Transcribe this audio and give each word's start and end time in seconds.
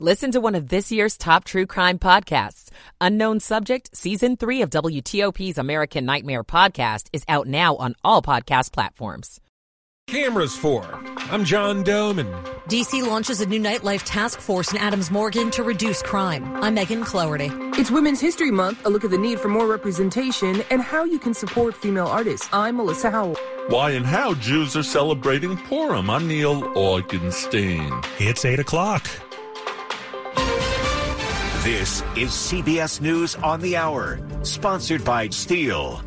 Listen 0.00 0.32
to 0.32 0.40
one 0.40 0.56
of 0.56 0.70
this 0.70 0.90
year's 0.90 1.16
top 1.16 1.44
true 1.44 1.66
crime 1.66 2.00
podcasts. 2.00 2.68
Unknown 3.00 3.38
Subject, 3.38 3.96
Season 3.96 4.36
3 4.36 4.62
of 4.62 4.70
WTOP's 4.70 5.56
American 5.56 6.04
Nightmare 6.04 6.42
podcast 6.42 7.06
is 7.12 7.22
out 7.28 7.46
now 7.46 7.76
on 7.76 7.94
all 8.02 8.20
podcast 8.20 8.72
platforms. 8.72 9.40
Cameras 10.08 10.56
for. 10.56 10.82
I'm 11.30 11.44
John 11.44 11.84
Domen. 11.84 12.26
DC 12.68 13.06
launches 13.06 13.40
a 13.40 13.46
new 13.46 13.60
nightlife 13.60 14.02
task 14.04 14.40
force 14.40 14.72
in 14.72 14.78
Adams 14.78 15.12
Morgan 15.12 15.52
to 15.52 15.62
reduce 15.62 16.02
crime. 16.02 16.44
I'm 16.56 16.74
Megan 16.74 17.04
Cloherty. 17.04 17.50
It's 17.78 17.90
Women's 17.92 18.20
History 18.20 18.50
Month, 18.50 18.84
a 18.84 18.90
look 18.90 19.04
at 19.04 19.12
the 19.12 19.18
need 19.18 19.38
for 19.38 19.48
more 19.48 19.68
representation 19.68 20.62
and 20.70 20.82
how 20.82 21.04
you 21.04 21.20
can 21.20 21.34
support 21.34 21.76
female 21.76 22.08
artists. 22.08 22.48
I'm 22.52 22.76
Melissa 22.78 23.12
Howell. 23.12 23.38
Why 23.68 23.92
and 23.92 24.04
how 24.04 24.34
Jews 24.34 24.76
are 24.76 24.82
celebrating 24.82 25.56
Purim. 25.56 26.10
I'm 26.10 26.26
Neil 26.26 26.62
Augenstein. 26.74 28.04
It's 28.18 28.44
8 28.44 28.58
o'clock. 28.58 29.08
This 31.64 32.02
is 32.14 32.28
CBS 32.28 33.00
News 33.00 33.36
on 33.36 33.58
the 33.62 33.74
Hour, 33.74 34.20
sponsored 34.42 35.02
by 35.02 35.30
Steel. 35.30 36.02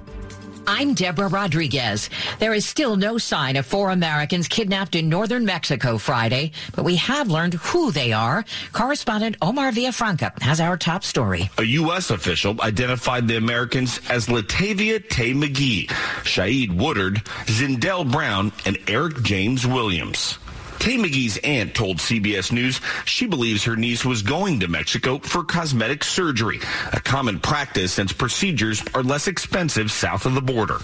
I'm 0.68 0.94
Deborah 0.94 1.30
Rodriguez. 1.30 2.12
There 2.38 2.54
is 2.54 2.64
still 2.64 2.96
no 2.96 3.18
sign 3.18 3.56
of 3.56 3.66
four 3.66 3.90
Americans 3.90 4.48
kidnapped 4.48 4.94
in 4.94 5.10
northern 5.10 5.46
Mexico 5.46 5.98
Friday, 5.98 6.52
but 6.76 6.86
we 6.86 6.98
have 6.98 7.32
learned 7.32 7.56
who 7.56 7.92
they 7.92 8.14
are. 8.14 8.46
Correspondent 8.72 9.36
Omar 9.42 9.72
Villafranca 9.72 10.40
has 10.44 10.62
our 10.62 10.78
top 10.78 11.04
story. 11.04 11.50
A 11.58 11.64
U.S. 11.64 12.12
official 12.12 12.62
identified 12.62 13.28
the 13.28 13.38
Americans 13.38 14.00
as 14.12 14.28
Latavia 14.28 15.10
Tay 15.10 15.34
McGee, 15.34 15.88
Shaeed 16.24 16.78
Woodard, 16.80 17.16
Zindell 17.46 18.12
Brown, 18.12 18.52
and 18.68 18.78
Eric 18.88 19.24
James 19.24 19.66
Williams. 19.66 20.38
Tay 20.80 20.98
McGee's 20.98 21.38
aunt 21.44 21.74
told 21.74 21.98
CBS 21.98 22.52
News 22.52 22.80
she 23.06 23.28
believes 23.28 23.64
her 23.64 23.76
niece 23.76 24.06
was 24.06 24.22
going 24.22 24.60
to 24.60 24.68
Mexico 24.68 25.18
for 25.20 25.44
cosmetic 25.44 26.04
surgery, 26.04 26.60
a 26.94 27.00
common 27.00 27.40
practice 27.40 27.94
since 27.94 28.14
procedures 28.14 28.84
are 28.94 29.04
less 29.04 29.28
expensive 29.28 29.92
south 29.92 30.26
of 30.26 30.34
the 30.34 30.42
border. 30.42 30.78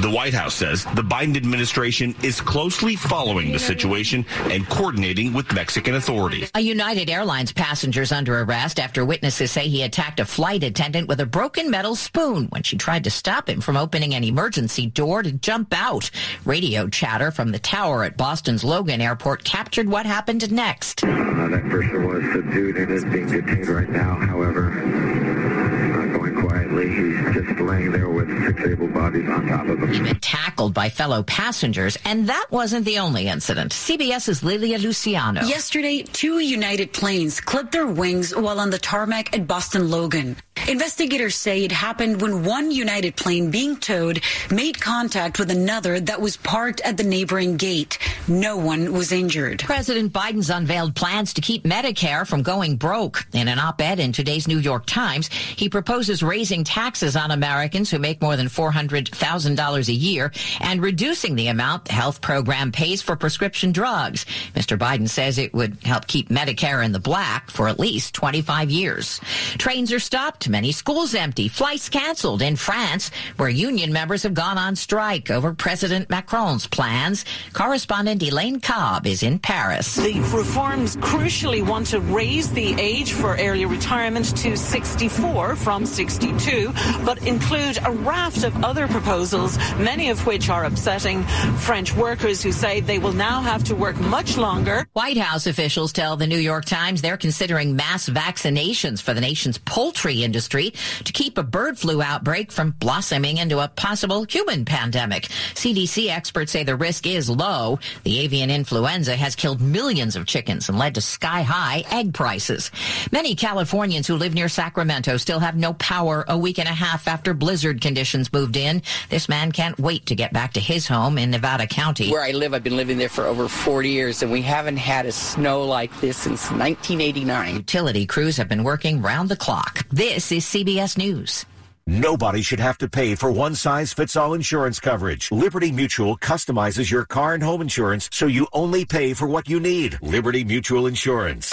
The 0.00 0.10
White 0.10 0.34
House 0.34 0.54
says 0.54 0.84
the 0.94 1.02
Biden 1.02 1.36
administration 1.36 2.14
is 2.22 2.40
closely 2.40 2.94
following 2.94 3.50
the 3.50 3.58
situation 3.58 4.24
and 4.44 4.68
coordinating 4.68 5.32
with 5.32 5.52
Mexican 5.52 5.96
authorities. 5.96 6.50
A 6.54 6.60
United 6.60 7.10
Airlines 7.10 7.52
passenger 7.52 8.02
is 8.02 8.12
under 8.12 8.40
arrest 8.40 8.78
after 8.78 9.04
witnesses 9.04 9.50
say 9.50 9.66
he 9.66 9.82
attacked 9.82 10.20
a 10.20 10.24
flight 10.24 10.62
attendant 10.62 11.08
with 11.08 11.20
a 11.20 11.26
broken 11.26 11.70
metal 11.70 11.96
spoon 11.96 12.46
when 12.50 12.62
she 12.62 12.76
tried 12.76 13.04
to 13.04 13.10
stop 13.10 13.48
him 13.48 13.60
from 13.60 13.76
opening 13.76 14.14
an 14.14 14.22
emergency 14.22 14.86
door 14.86 15.22
to 15.22 15.32
jump 15.32 15.74
out. 15.74 16.10
Radio 16.44 16.86
chatter 16.86 17.30
from 17.30 17.50
the 17.50 17.58
tower 17.58 18.04
at 18.04 18.16
Boston's 18.16 18.62
Logan 18.62 19.00
Airport 19.00 19.37
captured 19.44 19.88
what 19.88 20.06
happened 20.06 20.50
next. 20.52 21.04
Uh, 21.04 21.06
that 21.48 21.62
person 21.70 22.06
was 22.06 22.22
subdued 22.32 22.76
and 22.76 22.90
is 22.90 23.04
being 23.04 23.26
detained 23.26 23.68
right 23.68 23.88
now. 23.88 24.14
However, 24.14 24.70
uh, 24.70 26.06
going 26.18 26.34
quietly, 26.34 26.88
he's 26.88 27.34
just 27.34 27.60
laying 27.60 27.92
there 27.92 28.08
with 28.08 28.28
six 28.46 28.60
able 28.66 28.88
bodies 28.88 29.28
on 29.28 29.46
top 29.46 29.66
of 29.66 29.78
him. 29.78 29.92
He'd 29.92 30.04
been 30.04 30.20
tackled 30.20 30.74
by 30.74 30.88
fellow 30.88 31.22
passengers, 31.22 31.96
and 32.04 32.28
that 32.28 32.46
wasn't 32.50 32.84
the 32.84 32.98
only 32.98 33.28
incident. 33.28 33.72
CBS's 33.72 34.42
Lilia 34.42 34.78
Luciano. 34.78 35.42
Yesterday, 35.42 36.02
two 36.02 36.38
United 36.38 36.92
planes 36.92 37.40
clipped 37.40 37.72
their 37.72 37.86
wings 37.86 38.34
while 38.34 38.60
on 38.60 38.70
the 38.70 38.78
tarmac 38.78 39.34
at 39.36 39.46
Boston 39.46 39.90
Logan. 39.90 40.36
Investigators 40.68 41.34
say 41.34 41.64
it 41.64 41.72
happened 41.72 42.20
when 42.20 42.44
one 42.44 42.70
United 42.70 43.16
plane 43.16 43.50
being 43.50 43.78
towed 43.78 44.20
made 44.50 44.78
contact 44.78 45.38
with 45.38 45.50
another 45.50 45.98
that 45.98 46.20
was 46.20 46.36
parked 46.36 46.82
at 46.82 46.98
the 46.98 47.04
neighboring 47.04 47.56
gate. 47.56 47.98
No 48.28 48.58
one 48.58 48.92
was 48.92 49.10
injured. 49.10 49.60
President 49.60 50.12
Biden's 50.12 50.50
unveiled 50.50 50.94
plans 50.94 51.32
to 51.32 51.40
keep 51.40 51.64
Medicare 51.64 52.26
from 52.26 52.42
going 52.42 52.76
broke. 52.76 53.26
In 53.32 53.48
an 53.48 53.58
op-ed 53.58 53.98
in 53.98 54.12
today's 54.12 54.46
New 54.46 54.58
York 54.58 54.84
Times, 54.84 55.28
he 55.28 55.70
proposes 55.70 56.22
raising 56.22 56.64
taxes 56.64 57.16
on 57.16 57.30
Americans 57.30 57.90
who 57.90 57.98
make 57.98 58.20
more 58.20 58.36
than 58.36 58.48
$400,000 58.48 59.88
a 59.88 59.92
year 59.92 60.30
and 60.60 60.82
reducing 60.82 61.34
the 61.34 61.48
amount 61.48 61.86
the 61.86 61.94
health 61.94 62.20
program 62.20 62.72
pays 62.72 63.00
for 63.00 63.16
prescription 63.16 63.72
drugs. 63.72 64.26
Mr. 64.54 64.76
Biden 64.76 65.08
says 65.08 65.38
it 65.38 65.54
would 65.54 65.82
help 65.82 66.06
keep 66.06 66.28
Medicare 66.28 66.84
in 66.84 66.92
the 66.92 67.00
black 67.00 67.50
for 67.50 67.68
at 67.68 67.80
least 67.80 68.12
25 68.12 68.70
years. 68.70 69.18
Trains 69.56 69.92
are 69.94 69.98
stopped, 69.98 70.50
many 70.58 70.72
schools 70.72 71.14
empty, 71.14 71.46
flights 71.46 71.88
canceled 71.88 72.42
in 72.42 72.56
France, 72.56 73.12
where 73.36 73.48
union 73.48 73.92
members 73.92 74.24
have 74.24 74.34
gone 74.34 74.58
on 74.58 74.74
strike 74.74 75.30
over 75.30 75.54
President 75.54 76.10
Macron's 76.10 76.66
plans. 76.66 77.24
Correspondent 77.52 78.20
Elaine 78.24 78.58
Cobbe 78.58 79.06
is 79.06 79.22
in 79.22 79.38
Paris. 79.38 79.94
The 79.94 80.18
reforms 80.34 80.96
crucially 80.96 81.64
want 81.64 81.86
to 81.94 82.00
raise 82.00 82.50
the 82.50 82.74
age 82.80 83.12
for 83.12 83.36
early 83.36 83.66
retirement 83.66 84.36
to 84.38 84.56
64 84.56 85.54
from 85.54 85.86
62, 85.86 86.72
but 87.04 87.24
include 87.24 87.78
a 87.86 87.92
raft 87.92 88.42
of 88.42 88.64
other 88.64 88.88
proposals, 88.88 89.56
many 89.78 90.10
of 90.10 90.26
which 90.26 90.50
are 90.50 90.64
upsetting 90.64 91.22
French 91.68 91.94
workers 91.94 92.42
who 92.42 92.50
say 92.50 92.80
they 92.80 92.98
will 92.98 93.12
now 93.12 93.40
have 93.42 93.62
to 93.62 93.76
work 93.76 93.96
much 94.00 94.36
longer. 94.36 94.88
White 94.94 95.18
House 95.18 95.46
officials 95.46 95.92
tell 95.92 96.16
the 96.16 96.26
New 96.26 96.42
York 96.50 96.64
Times 96.64 97.00
they're 97.00 97.16
considering 97.16 97.76
mass 97.76 98.08
vaccinations 98.08 99.00
for 99.00 99.14
the 99.14 99.20
nation's 99.20 99.58
poultry 99.58 100.24
industry 100.24 100.47
to 100.48 101.12
keep 101.12 101.38
a 101.38 101.42
bird 101.42 101.78
flu 101.78 102.02
outbreak 102.02 102.50
from 102.50 102.70
blossoming 102.72 103.38
into 103.38 103.58
a 103.58 103.68
possible 103.68 104.24
human 104.24 104.64
pandemic. 104.64 105.24
CDC 105.54 106.08
experts 106.08 106.52
say 106.52 106.64
the 106.64 106.76
risk 106.76 107.06
is 107.06 107.28
low. 107.28 107.78
The 108.04 108.20
avian 108.20 108.50
influenza 108.50 109.16
has 109.16 109.36
killed 109.36 109.60
millions 109.60 110.16
of 110.16 110.26
chickens 110.26 110.68
and 110.68 110.78
led 110.78 110.94
to 110.94 111.00
sky 111.00 111.42
high 111.42 111.84
egg 111.90 112.14
prices. 112.14 112.70
Many 113.12 113.34
Californians 113.34 114.06
who 114.06 114.16
live 114.16 114.34
near 114.34 114.48
Sacramento 114.48 115.16
still 115.16 115.40
have 115.40 115.56
no 115.56 115.74
power 115.74 116.24
a 116.28 116.38
week 116.38 116.58
and 116.58 116.68
a 116.68 116.72
half 116.72 117.06
after 117.08 117.34
blizzard 117.34 117.80
conditions 117.80 118.32
moved 118.32 118.56
in. 118.56 118.82
This 119.10 119.28
man 119.28 119.52
can't 119.52 119.78
wait 119.78 120.06
to 120.06 120.14
get 120.14 120.32
back 120.32 120.54
to 120.54 120.60
his 120.60 120.86
home 120.86 121.18
in 121.18 121.30
Nevada 121.30 121.66
County. 121.66 122.10
Where 122.10 122.22
I 122.22 122.32
live, 122.32 122.54
I've 122.54 122.64
been 122.64 122.76
living 122.76 122.98
there 122.98 123.08
for 123.08 123.24
over 123.24 123.48
40 123.48 123.88
years, 123.88 124.22
and 124.22 124.32
we 124.32 124.42
haven't 124.42 124.76
had 124.76 125.06
a 125.06 125.12
snow 125.12 125.64
like 125.64 125.94
this 126.00 126.16
since 126.16 126.50
1989. 126.50 127.54
Utility 127.56 128.06
crews 128.06 128.36
have 128.36 128.48
been 128.48 128.64
working 128.64 129.02
round 129.02 129.28
the 129.28 129.36
clock. 129.36 129.86
This 129.90 130.32
is 130.32 130.37
CBS 130.46 130.96
News. 130.96 131.44
Nobody 131.86 132.42
should 132.42 132.60
have 132.60 132.76
to 132.78 132.88
pay 132.88 133.14
for 133.14 133.32
one 133.32 133.54
size 133.54 133.94
fits 133.94 134.14
all 134.14 134.34
insurance 134.34 134.78
coverage. 134.78 135.32
Liberty 135.32 135.72
Mutual 135.72 136.18
customizes 136.18 136.90
your 136.90 137.06
car 137.06 137.32
and 137.32 137.42
home 137.42 137.62
insurance 137.62 138.10
so 138.12 138.26
you 138.26 138.46
only 138.52 138.84
pay 138.84 139.14
for 139.14 139.26
what 139.26 139.48
you 139.48 139.58
need. 139.58 139.98
Liberty 140.02 140.44
Mutual 140.44 140.86
Insurance. 140.86 141.50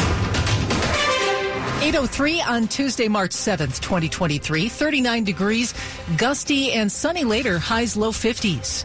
803 1.86 2.42
on 2.42 2.68
Tuesday, 2.68 3.08
March 3.08 3.32
7th, 3.32 3.80
2023. 3.80 4.68
39 4.68 5.24
degrees, 5.24 5.74
gusty 6.18 6.74
and 6.74 6.92
sunny 6.92 7.24
later, 7.24 7.58
highs 7.58 7.96
low 7.96 8.12
50s. 8.12 8.84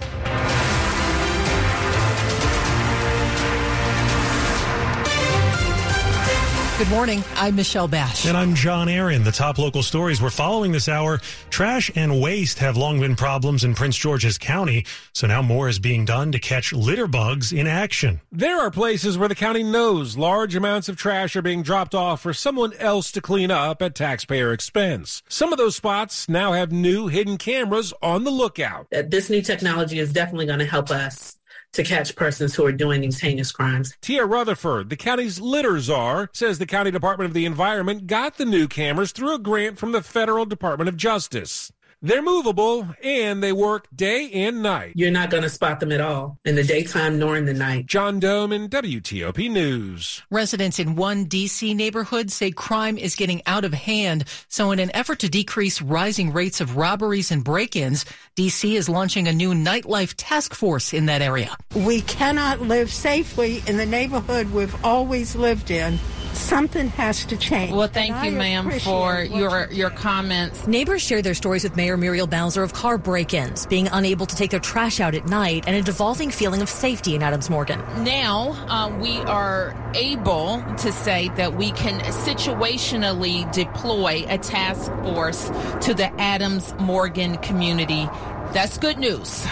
Good 6.80 6.88
morning. 6.88 7.22
I'm 7.34 7.56
Michelle 7.56 7.88
Bash. 7.88 8.24
And 8.24 8.34
I'm 8.34 8.54
John 8.54 8.88
Aaron. 8.88 9.22
The 9.22 9.30
top 9.30 9.58
local 9.58 9.82
stories 9.82 10.22
we're 10.22 10.30
following 10.30 10.72
this 10.72 10.88
hour. 10.88 11.18
Trash 11.50 11.91
and 11.94 12.22
waste 12.22 12.58
have 12.60 12.78
long 12.78 12.98
been 13.00 13.16
problems 13.16 13.64
in 13.64 13.74
Prince 13.74 13.98
George's 13.98 14.38
County, 14.38 14.86
so 15.12 15.26
now 15.26 15.42
more 15.42 15.68
is 15.68 15.78
being 15.78 16.06
done 16.06 16.32
to 16.32 16.38
catch 16.38 16.72
litter 16.72 17.06
bugs 17.06 17.52
in 17.52 17.66
action. 17.66 18.22
There 18.32 18.58
are 18.58 18.70
places 18.70 19.18
where 19.18 19.28
the 19.28 19.34
county 19.34 19.62
knows 19.62 20.16
large 20.16 20.56
amounts 20.56 20.88
of 20.88 20.96
trash 20.96 21.36
are 21.36 21.42
being 21.42 21.62
dropped 21.62 21.94
off 21.94 22.22
for 22.22 22.32
someone 22.32 22.72
else 22.78 23.12
to 23.12 23.20
clean 23.20 23.50
up 23.50 23.82
at 23.82 23.94
taxpayer 23.94 24.50
expense. 24.50 25.22
Some 25.28 25.52
of 25.52 25.58
those 25.58 25.76
spots 25.76 26.30
now 26.30 26.52
have 26.52 26.72
new 26.72 27.08
hidden 27.08 27.36
cameras 27.36 27.92
on 28.00 28.24
the 28.24 28.30
lookout. 28.30 28.86
This 28.91 29.28
new 29.28 29.42
technology 29.42 29.98
is 29.98 30.14
definitely 30.14 30.47
going 30.47 30.60
to 30.60 30.64
help 30.64 30.91
us 30.91 31.36
to 31.72 31.84
catch 31.84 32.16
persons 32.16 32.54
who 32.54 32.64
are 32.64 32.72
doing 32.72 33.00
these 33.00 33.20
heinous 33.20 33.53
crimes. 33.53 33.97
Tia 34.00 34.25
Rutherford, 34.25 34.91
the 34.91 34.97
county's 34.97 35.41
litter 35.41 35.78
czar, 35.81 36.28
says 36.32 36.58
the 36.58 36.66
County 36.66 36.91
Department 36.91 37.28
of 37.28 37.34
the 37.34 37.47
Environment 37.47 38.06
got 38.06 38.36
the 38.36 38.45
new 38.45 38.66
cameras 38.66 39.12
through 39.12 39.34
a 39.34 39.39
grant 39.39 39.78
from 39.78 39.92
the 39.92 40.03
Federal 40.03 40.47
Department 40.47 40.89
of 40.89 40.97
Justice. 40.97 41.72
They're 42.02 42.22
movable 42.22 42.88
and 43.02 43.42
they 43.42 43.52
work 43.52 43.86
day 43.94 44.30
and 44.32 44.62
night. 44.62 44.92
You're 44.94 45.10
not 45.10 45.28
going 45.28 45.42
to 45.42 45.50
spot 45.50 45.80
them 45.80 45.92
at 45.92 46.00
all 46.00 46.38
in 46.47 46.54
the 46.54 46.64
daytime 46.64 47.18
nor 47.18 47.36
in 47.36 47.44
the 47.44 47.52
night. 47.52 47.84
John 47.84 48.18
Domen 48.18 48.70
WTOP 48.70 49.50
News. 49.50 50.22
Residents 50.30 50.78
in 50.78 50.97
one 50.97 51.24
D.C. 51.24 51.74
neighborhood 51.74 52.30
say 52.30 52.52
crime 52.52 52.97
is 52.97 53.14
getting 53.16 53.42
out 53.44 53.66
of 53.66 53.74
hand. 53.74 54.24
So, 54.48 54.70
in 54.70 54.78
an 54.78 54.91
effort 54.94 55.18
to 55.18 55.28
decrease 55.28 55.82
rising 55.82 56.32
rates 56.32 56.62
of 56.62 56.78
robberies 56.78 57.30
and 57.30 57.44
break 57.44 57.76
ins, 57.76 58.06
D.C. 58.34 58.76
is 58.76 58.88
launching 58.88 59.28
a 59.28 59.32
new 59.32 59.52
nightlife 59.52 60.14
task 60.16 60.54
force 60.54 60.94
in 60.94 61.04
that 61.06 61.20
area. 61.20 61.54
We 61.74 62.00
cannot 62.00 62.62
live 62.62 62.91
safely 62.91 63.62
in 63.66 63.76
the 63.76 63.86
neighborhood 63.86 64.50
we've 64.52 64.84
always 64.84 65.36
lived 65.36 65.70
in 65.70 65.98
something 66.32 66.88
has 66.88 67.24
to 67.26 67.36
change. 67.36 67.72
Well, 67.72 67.88
thank 67.88 68.24
you, 68.24 68.32
ma'am, 68.32 68.70
for 68.80 69.22
your 69.22 69.68
your 69.70 69.91
comments. 69.91 70.66
Neighbors 70.66 71.02
share 71.02 71.22
their 71.22 71.34
stories 71.34 71.64
with 71.64 71.76
Mayor 71.76 71.90
Muriel 71.97 72.27
Bowser 72.27 72.63
of 72.63 72.72
car 72.72 72.98
break-ins, 72.98 73.66
being 73.66 73.89
unable 73.89 74.27
to 74.27 74.37
take 74.37 74.51
their 74.51 74.60
trash 74.60 75.01
out 75.01 75.15
at 75.15 75.27
night, 75.27 75.65
and 75.66 75.77
a 75.77 75.83
devolving 75.83 76.31
feeling 76.31 76.63
of 76.63 76.69
safety 76.69 77.15
in 77.15 77.22
Adams 77.22 77.51
Morgan. 77.51 77.81
Now 78.04 78.53
uh, 78.69 78.97
we 79.01 79.19
are 79.19 79.75
able 79.95 80.63
to 80.78 80.92
say 80.92 81.28
that 81.37 81.54
we 81.54 81.72
can 81.72 82.01
situationally 82.01 83.51
deploy 83.53 84.25
a 84.28 84.39
task 84.39 84.92
force 85.03 85.51
to 85.87 85.95
the 85.95 86.10
Adams 86.21 86.75
Morgan 86.78 87.37
community. 87.39 88.09
That's 88.53 88.78
good 88.78 88.98
news. 88.98 89.47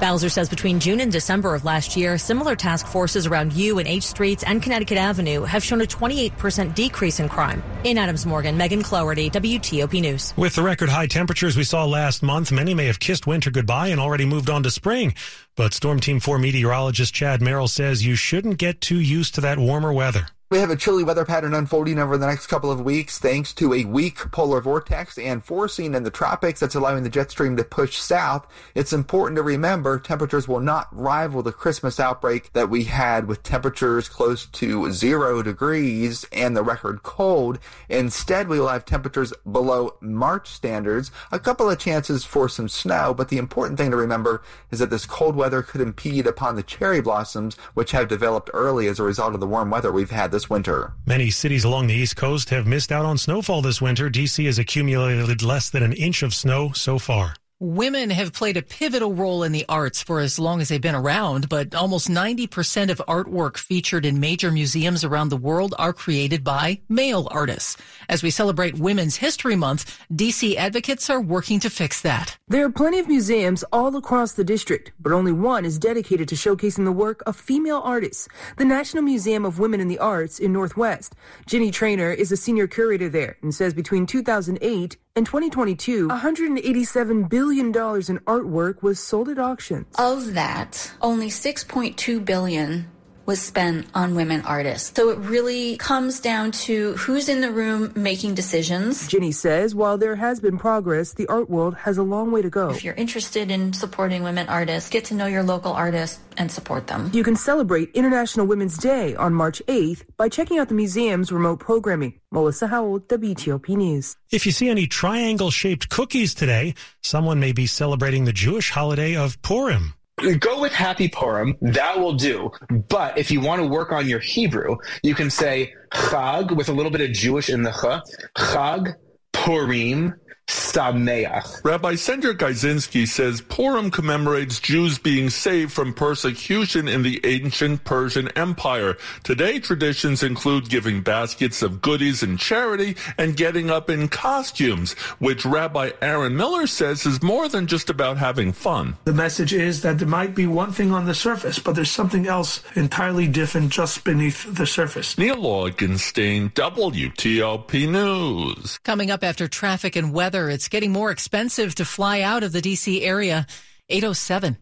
Bowser 0.00 0.28
says 0.28 0.48
between 0.48 0.80
June 0.80 1.00
and 1.00 1.10
December 1.10 1.54
of 1.54 1.64
last 1.64 1.96
year, 1.96 2.18
similar 2.18 2.54
task 2.54 2.86
forces 2.86 3.26
around 3.26 3.52
U 3.52 3.78
and 3.78 3.88
H 3.88 4.04
Streets 4.04 4.44
and 4.44 4.62
Connecticut 4.62 4.98
Avenue 4.98 5.42
have 5.42 5.64
shown 5.64 5.80
a 5.80 5.84
28% 5.84 6.74
decrease 6.74 7.20
in 7.20 7.28
crime. 7.28 7.62
In 7.84 7.98
Adams 7.98 8.24
Morgan, 8.24 8.56
Megan 8.56 8.82
Cloherty, 8.82 9.30
WTOP 9.30 10.00
News. 10.00 10.34
With 10.36 10.54
the 10.54 10.62
record 10.62 10.88
high 10.88 11.06
temperatures 11.06 11.56
we 11.56 11.64
saw 11.64 11.84
last 11.84 12.22
month, 12.22 12.52
many 12.52 12.74
may 12.74 12.86
have 12.86 13.00
kissed 13.00 13.26
winter 13.26 13.50
goodbye 13.50 13.88
and 13.88 14.00
already 14.00 14.24
moved 14.24 14.50
on 14.50 14.62
to 14.62 14.70
spring. 14.70 15.14
But 15.56 15.74
Storm 15.74 16.00
Team 16.00 16.20
4 16.20 16.38
meteorologist 16.38 17.14
Chad 17.14 17.42
Merrill 17.42 17.68
says 17.68 18.06
you 18.06 18.14
shouldn't 18.14 18.58
get 18.58 18.80
too 18.80 19.00
used 19.00 19.34
to 19.34 19.40
that 19.42 19.58
warmer 19.58 19.92
weather. 19.92 20.28
We 20.50 20.60
have 20.60 20.70
a 20.70 20.76
chilly 20.76 21.04
weather 21.04 21.26
pattern 21.26 21.52
unfolding 21.52 21.98
over 21.98 22.16
the 22.16 22.26
next 22.26 22.46
couple 22.46 22.70
of 22.70 22.80
weeks 22.80 23.18
thanks 23.18 23.52
to 23.52 23.74
a 23.74 23.84
weak 23.84 24.16
polar 24.32 24.62
vortex 24.62 25.18
and 25.18 25.44
forcing 25.44 25.92
in 25.92 26.04
the 26.04 26.10
tropics 26.10 26.58
that's 26.58 26.74
allowing 26.74 27.02
the 27.02 27.10
jet 27.10 27.30
stream 27.30 27.54
to 27.58 27.64
push 27.64 27.98
south. 27.98 28.46
It's 28.74 28.94
important 28.94 29.36
to 29.36 29.42
remember 29.42 29.98
temperatures 29.98 30.48
will 30.48 30.60
not 30.60 30.88
rival 30.90 31.42
the 31.42 31.52
Christmas 31.52 32.00
outbreak 32.00 32.50
that 32.54 32.70
we 32.70 32.84
had 32.84 33.28
with 33.28 33.42
temperatures 33.42 34.08
close 34.08 34.46
to 34.46 34.90
zero 34.90 35.42
degrees 35.42 36.24
and 36.32 36.56
the 36.56 36.62
record 36.62 37.02
cold. 37.02 37.58
Instead, 37.90 38.48
we 38.48 38.58
will 38.58 38.68
have 38.68 38.86
temperatures 38.86 39.34
below 39.52 39.98
March 40.00 40.48
standards, 40.48 41.10
a 41.30 41.38
couple 41.38 41.68
of 41.68 41.78
chances 41.78 42.24
for 42.24 42.48
some 42.48 42.70
snow, 42.70 43.12
but 43.12 43.28
the 43.28 43.36
important 43.36 43.76
thing 43.76 43.90
to 43.90 43.98
remember 43.98 44.42
is 44.70 44.78
that 44.78 44.88
this 44.88 45.04
cold 45.04 45.36
weather 45.36 45.60
could 45.60 45.82
impede 45.82 46.26
upon 46.26 46.56
the 46.56 46.62
cherry 46.62 47.02
blossoms, 47.02 47.54
which 47.74 47.90
have 47.90 48.08
developed 48.08 48.48
early 48.54 48.86
as 48.88 48.98
a 48.98 49.02
result 49.02 49.34
of 49.34 49.40
the 49.40 49.46
warm 49.46 49.68
weather 49.68 49.92
we've 49.92 50.10
had 50.10 50.32
this 50.37 50.37
winter. 50.50 50.92
Many 51.06 51.30
cities 51.30 51.64
along 51.64 51.86
the 51.86 51.94
East 51.94 52.16
Coast 52.16 52.50
have 52.50 52.66
missed 52.66 52.92
out 52.92 53.04
on 53.04 53.18
snowfall 53.18 53.62
this 53.62 53.80
winter. 53.80 54.10
DC 54.10 54.44
has 54.46 54.58
accumulated 54.58 55.42
less 55.42 55.70
than 55.70 55.82
an 55.82 55.92
inch 55.94 56.22
of 56.22 56.34
snow 56.34 56.72
so 56.72 56.98
far. 56.98 57.34
Women 57.60 58.10
have 58.10 58.32
played 58.32 58.56
a 58.56 58.62
pivotal 58.62 59.14
role 59.14 59.42
in 59.42 59.50
the 59.50 59.64
arts 59.68 60.00
for 60.00 60.20
as 60.20 60.38
long 60.38 60.60
as 60.60 60.68
they've 60.68 60.80
been 60.80 60.94
around, 60.94 61.48
but 61.48 61.74
almost 61.74 62.08
90% 62.08 62.88
of 62.88 63.02
artwork 63.08 63.56
featured 63.56 64.06
in 64.06 64.20
major 64.20 64.52
museums 64.52 65.02
around 65.02 65.30
the 65.30 65.36
world 65.36 65.74
are 65.76 65.92
created 65.92 66.44
by 66.44 66.80
male 66.88 67.26
artists. 67.32 67.76
As 68.08 68.22
we 68.22 68.30
celebrate 68.30 68.78
Women's 68.78 69.16
History 69.16 69.56
Month, 69.56 69.98
DC 70.12 70.54
advocates 70.54 71.10
are 71.10 71.20
working 71.20 71.58
to 71.58 71.68
fix 71.68 72.00
that. 72.02 72.38
There 72.46 72.64
are 72.64 72.70
plenty 72.70 73.00
of 73.00 73.08
museums 73.08 73.64
all 73.72 73.96
across 73.96 74.34
the 74.34 74.44
district, 74.44 74.92
but 75.00 75.10
only 75.10 75.32
one 75.32 75.64
is 75.64 75.80
dedicated 75.80 76.28
to 76.28 76.36
showcasing 76.36 76.84
the 76.84 76.92
work 76.92 77.24
of 77.26 77.34
female 77.34 77.82
artists, 77.84 78.28
the 78.56 78.64
National 78.64 79.02
Museum 79.02 79.44
of 79.44 79.58
Women 79.58 79.80
in 79.80 79.88
the 79.88 79.98
Arts 79.98 80.38
in 80.38 80.52
Northwest. 80.52 81.16
Ginny 81.46 81.72
Treanor 81.72 82.14
is 82.14 82.30
a 82.30 82.36
senior 82.36 82.68
curator 82.68 83.08
there 83.08 83.36
and 83.42 83.52
says 83.52 83.74
between 83.74 84.06
2008 84.06 84.96
in 85.16 85.24
2022, 85.24 86.08
$187 86.08 87.28
billion 87.28 87.66
in 87.66 87.72
artwork 87.72 88.82
was 88.82 89.00
sold 89.00 89.28
at 89.28 89.38
auctions. 89.38 89.86
Of 89.98 90.34
that, 90.34 90.92
only 91.00 91.28
6.2 91.28 92.24
billion 92.24 92.86
was 93.28 93.42
spent 93.42 93.86
on 93.94 94.14
women 94.14 94.40
artists. 94.46 94.90
So 94.96 95.10
it 95.10 95.18
really 95.18 95.76
comes 95.76 96.18
down 96.18 96.50
to 96.64 96.94
who's 96.94 97.28
in 97.28 97.42
the 97.42 97.52
room 97.52 97.92
making 97.94 98.34
decisions. 98.34 99.06
Ginny 99.06 99.32
says 99.32 99.74
while 99.74 99.98
there 99.98 100.16
has 100.16 100.40
been 100.40 100.56
progress, 100.56 101.12
the 101.12 101.26
art 101.26 101.50
world 101.50 101.76
has 101.76 101.98
a 101.98 102.02
long 102.02 102.30
way 102.30 102.40
to 102.40 102.48
go. 102.48 102.70
If 102.70 102.82
you're 102.82 102.94
interested 102.94 103.50
in 103.50 103.74
supporting 103.74 104.22
women 104.22 104.48
artists, 104.48 104.88
get 104.88 105.04
to 105.06 105.14
know 105.14 105.26
your 105.26 105.42
local 105.42 105.74
artists 105.74 106.18
and 106.38 106.50
support 106.50 106.86
them. 106.86 107.10
You 107.12 107.22
can 107.22 107.36
celebrate 107.36 107.90
International 107.92 108.46
Women's 108.46 108.78
Day 108.78 109.14
on 109.14 109.34
March 109.34 109.60
8th 109.68 110.04
by 110.16 110.30
checking 110.30 110.58
out 110.58 110.68
the 110.68 110.74
museum's 110.74 111.30
remote 111.30 111.60
programming. 111.60 112.18
Melissa 112.30 112.68
Howell, 112.68 113.00
WTOP 113.00 113.68
News. 113.76 114.16
If 114.30 114.46
you 114.46 114.52
see 114.52 114.70
any 114.70 114.86
triangle 114.86 115.50
shaped 115.50 115.90
cookies 115.90 116.32
today, 116.32 116.74
someone 117.02 117.40
may 117.40 117.52
be 117.52 117.66
celebrating 117.66 118.24
the 118.24 118.32
Jewish 118.32 118.70
holiday 118.70 119.16
of 119.16 119.40
Purim. 119.42 119.92
Go 120.40 120.60
with 120.60 120.72
Happy 120.72 121.08
Purim. 121.08 121.56
That 121.60 121.98
will 121.98 122.14
do. 122.14 122.50
But 122.88 123.18
if 123.18 123.30
you 123.30 123.40
want 123.40 123.62
to 123.62 123.68
work 123.68 123.92
on 123.92 124.08
your 124.08 124.18
Hebrew, 124.18 124.76
you 125.02 125.14
can 125.14 125.30
say 125.30 125.74
Chag 125.92 126.54
with 126.56 126.68
a 126.68 126.72
little 126.72 126.90
bit 126.90 127.00
of 127.00 127.12
Jewish 127.12 127.48
in 127.48 127.62
the 127.62 127.72
Ch. 127.72 128.02
Chag 128.36 128.94
Purim 129.32 130.14
Sameach. 130.48 131.64
Rabbi 131.64 131.94
Sender 131.94 132.32
Gajzinski 132.32 133.06
says 133.06 133.40
Purim 133.40 133.90
commemorates 133.90 134.60
Jews 134.60 134.98
being 134.98 135.28
saved 135.28 135.72
from 135.72 135.92
persecution 135.92 136.88
in 136.88 137.02
the 137.02 137.20
ancient 137.24 137.84
Persian 137.84 138.28
Empire. 138.36 138.96
Today, 139.24 139.58
traditions 139.58 140.22
include 140.22 140.70
giving 140.70 141.02
baskets 141.02 141.62
of 141.62 141.82
goodies 141.82 142.22
and 142.22 142.38
charity 142.38 142.96
and 143.18 143.36
getting 143.36 143.70
up 143.70 143.90
in 143.90 144.08
costumes, 144.08 144.92
which 145.18 145.44
Rabbi 145.44 145.90
Aaron 146.00 146.36
Miller 146.36 146.66
says 146.66 147.04
is 147.04 147.22
more 147.22 147.48
than 147.48 147.66
just 147.66 147.90
about 147.90 148.16
having 148.16 148.52
fun. 148.52 148.96
The 149.04 149.12
message 149.12 149.52
is 149.52 149.82
that 149.82 149.98
there 149.98 150.08
might 150.08 150.34
be 150.34 150.46
one 150.46 150.72
thing 150.72 150.92
on 150.92 151.06
the 151.06 151.14
surface, 151.14 151.58
but 151.58 151.74
there's 151.74 151.90
something 151.90 152.26
else 152.26 152.62
entirely 152.74 153.26
different 153.26 153.70
just 153.70 154.04
beneath 154.04 154.46
the 154.54 154.66
surface. 154.66 155.18
Neil 155.18 155.36
Augenstein, 155.36 156.52
WTOP 156.54 157.88
News. 157.90 158.78
Coming 158.84 159.10
up 159.10 159.22
after 159.22 159.48
traffic 159.48 159.96
and 159.96 160.12
weather, 160.12 160.37
it's 160.46 160.68
getting 160.68 160.92
more 160.92 161.10
expensive 161.10 161.74
to 161.76 161.84
fly 161.84 162.20
out 162.20 162.42
of 162.42 162.52
the 162.52 162.60
D.C. 162.60 163.02
area. 163.02 163.46
807. 163.88 164.56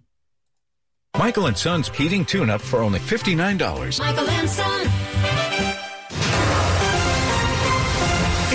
Michael 1.19 1.47
and 1.47 1.57
Son's 1.57 1.89
heating 1.89 2.25
tune 2.25 2.51
up 2.51 2.61
for 2.61 2.81
only 2.81 2.99
$59. 3.01 3.99
Michael 3.99 4.29
and 4.29 4.49
Son. 4.49 4.87